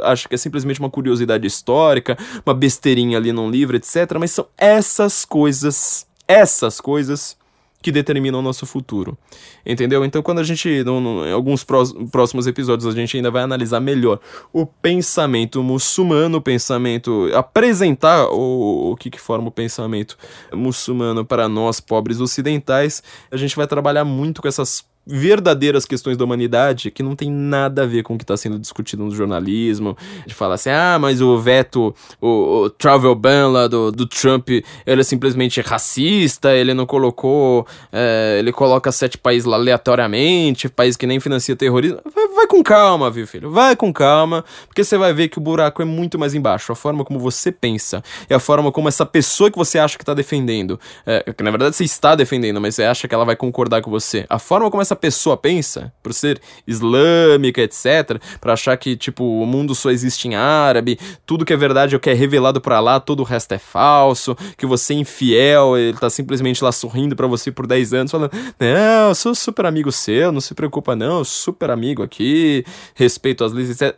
[0.03, 4.17] acha que é simplesmente uma curiosidade histórica, uma besteirinha ali num livro, etc.
[4.19, 7.37] Mas são essas coisas, essas coisas
[7.81, 9.17] que determinam o nosso futuro.
[9.65, 10.05] Entendeu?
[10.05, 13.79] Então, quando a gente, no, no, em alguns próximos episódios, a gente ainda vai analisar
[13.79, 14.19] melhor
[14.53, 17.29] o pensamento muçulmano, o pensamento.
[17.33, 20.17] apresentar o, o que, que forma o pensamento
[20.53, 26.23] muçulmano para nós, pobres ocidentais, a gente vai trabalhar muito com essas verdadeiras questões da
[26.23, 29.97] humanidade que não tem nada a ver com o que está sendo discutido no jornalismo.
[30.25, 34.49] De falar assim, ah, mas o veto, o, o travel ban lá do, do Trump,
[34.49, 40.95] ele é simplesmente racista, ele não colocou, é, ele coloca sete países lá aleatoriamente, país
[40.95, 41.99] que nem financia terrorismo.
[42.13, 43.51] Vai, vai com calma, viu, filho?
[43.51, 46.71] Vai com calma, porque você vai ver que o buraco é muito mais embaixo.
[46.71, 50.03] A forma como você pensa e a forma como essa pessoa que você acha que
[50.03, 53.35] está defendendo, é, que na verdade você está defendendo, mas você acha que ela vai
[53.35, 54.25] concordar com você.
[54.29, 59.23] A forma como essa essa pessoa pensa, por ser islâmica, etc., para achar que, tipo,
[59.23, 62.59] o mundo só existe em árabe, tudo que é verdade é o que é revelado
[62.59, 66.71] para lá, todo o resto é falso, que você é infiel, ele tá simplesmente lá
[66.71, 70.53] sorrindo para você por 10 anos, falando: Não, eu sou super amigo seu, não se
[70.53, 72.65] preocupa, não, super amigo aqui,
[72.95, 73.97] respeito as leis, etc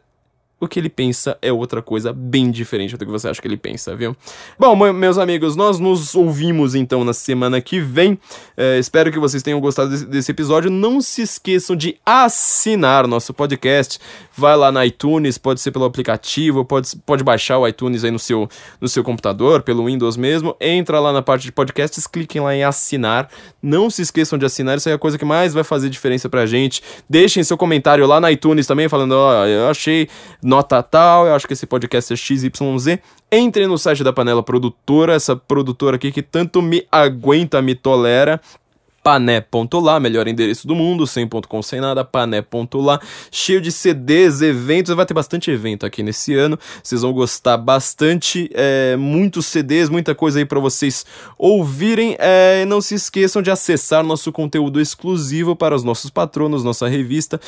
[0.59, 3.57] o que ele pensa é outra coisa bem diferente do que você acha que ele
[3.57, 4.15] pensa, viu?
[4.57, 8.17] Bom, meus amigos, nós nos ouvimos então na semana que vem.
[8.55, 10.71] É, espero que vocês tenham gostado desse, desse, episódio.
[10.71, 13.99] Não se esqueçam de assinar nosso podcast.
[14.35, 18.19] Vai lá na iTunes, pode ser pelo aplicativo, pode, pode baixar o iTunes aí no
[18.19, 18.47] seu,
[18.79, 20.55] no seu computador, pelo Windows mesmo.
[20.61, 23.29] Entra lá na parte de podcasts, cliquem lá em assinar.
[23.61, 26.45] Não se esqueçam de assinar, isso é a coisa que mais vai fazer diferença pra
[26.45, 26.81] gente.
[27.09, 30.07] Deixem seu comentário lá na iTunes também, falando: Ó, oh, eu achei
[30.43, 32.99] nota tal, eu acho que esse podcast é XYZ.
[33.31, 38.39] Entre no site da Panela Produtora, essa produtora aqui que tanto me aguenta, me tolera
[39.03, 44.95] pané.lá, melhor endereço do mundo, sem ponto com sem nada, pané.lá, cheio de CDs, eventos,
[44.95, 50.15] vai ter bastante evento aqui nesse ano, vocês vão gostar bastante, é, muitos CDs, muita
[50.15, 51.05] coisa aí para vocês
[51.37, 56.87] ouvirem, é, não se esqueçam de acessar nosso conteúdo exclusivo para os nossos patronos, nossa
[56.87, 57.39] revista,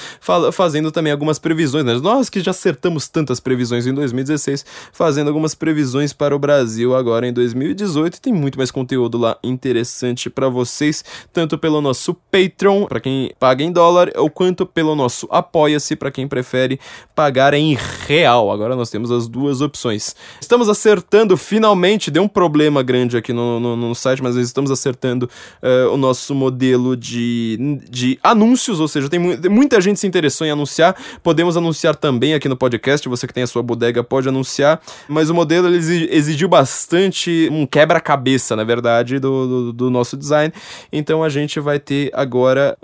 [0.51, 1.93] fazendo também algumas previsões, né?
[1.95, 7.25] nós que já acertamos tantas previsões em 2016, fazendo algumas previsões para o Brasil agora
[7.25, 12.85] em 2018, tem muito mais conteúdo lá interessante para vocês, tanto tanto pelo nosso Patreon,
[12.87, 16.79] para quem paga em dólar, ou quanto pelo nosso Apoia-se, para quem prefere
[17.13, 17.77] pagar em
[18.07, 18.51] real.
[18.51, 20.15] Agora nós temos as duas opções.
[20.41, 25.29] Estamos acertando finalmente, deu um problema grande aqui no, no, no site, mas estamos acertando
[25.61, 30.47] uh, o nosso modelo de, de anúncios, ou seja, tem, mu muita gente se interessou
[30.47, 30.95] em anunciar.
[31.21, 35.29] Podemos anunciar também aqui no podcast, você que tem a sua bodega pode anunciar, mas
[35.29, 40.51] o modelo exigiu bastante um quebra-cabeça, na verdade, do, do, do, nosso design.
[40.91, 42.77] Então a gente vai ter agora,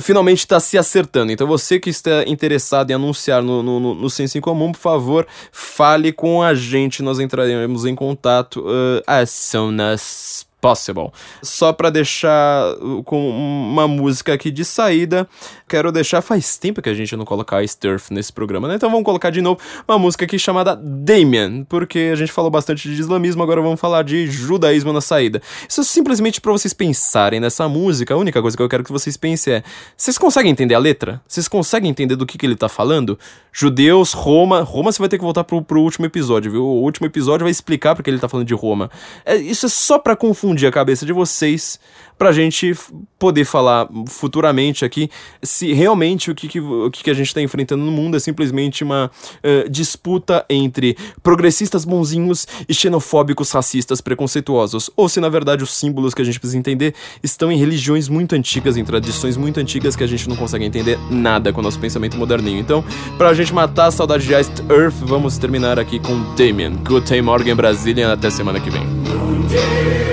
[0.00, 1.32] finalmente está se acertando.
[1.32, 5.26] Então você que está interessado em anunciar no, no, no Senso em Comum, por favor,
[5.52, 11.10] fale com a gente, nós entraremos em contato uh, as soon as possible.
[11.42, 12.74] Só para deixar
[13.04, 15.28] com uma música aqui de saída,
[15.68, 18.74] quero deixar faz tempo que a gente não coloca Ice Turf nesse programa, né?
[18.74, 22.88] Então vamos colocar de novo uma música aqui chamada Damien, porque a gente falou bastante
[22.88, 25.40] de islamismo, agora vamos falar de judaísmo na saída.
[25.68, 28.14] Isso é simplesmente para vocês pensarem nessa música.
[28.14, 29.62] A única coisa que eu quero que vocês pensem é:
[29.96, 31.20] vocês conseguem entender a letra?
[31.26, 33.18] Vocês conseguem entender do que, que ele tá falando?
[33.52, 36.64] Judeus, Roma, Roma você vai ter que voltar pro, pro último episódio, viu?
[36.64, 38.90] O último episódio vai explicar porque ele tá falando de Roma.
[39.24, 41.78] É, isso é só para confundir confundir a cabeça de vocês
[42.16, 42.74] para a gente
[43.16, 45.08] poder falar futuramente aqui
[45.40, 48.20] se realmente o que, que o que, que a gente está enfrentando no mundo é
[48.20, 55.62] simplesmente uma uh, disputa entre progressistas bonzinhos e xenofóbicos racistas preconceituosos, ou se na verdade
[55.62, 56.92] os símbolos que a gente precisa entender
[57.22, 60.98] estão em religiões muito antigas, em tradições muito antigas que a gente não consegue entender
[61.10, 62.58] nada com o nosso pensamento moderninho.
[62.58, 62.84] Então,
[63.16, 66.78] para a gente matar a saudade de Iced Earth, vamos terminar aqui com Damien.
[67.08, 70.07] Day, Morgan, Brasília, até semana que vem.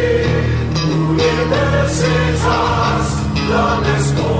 [1.55, 3.07] Universitas,
[3.49, 4.34] la As the boy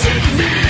[0.00, 0.69] Sydney.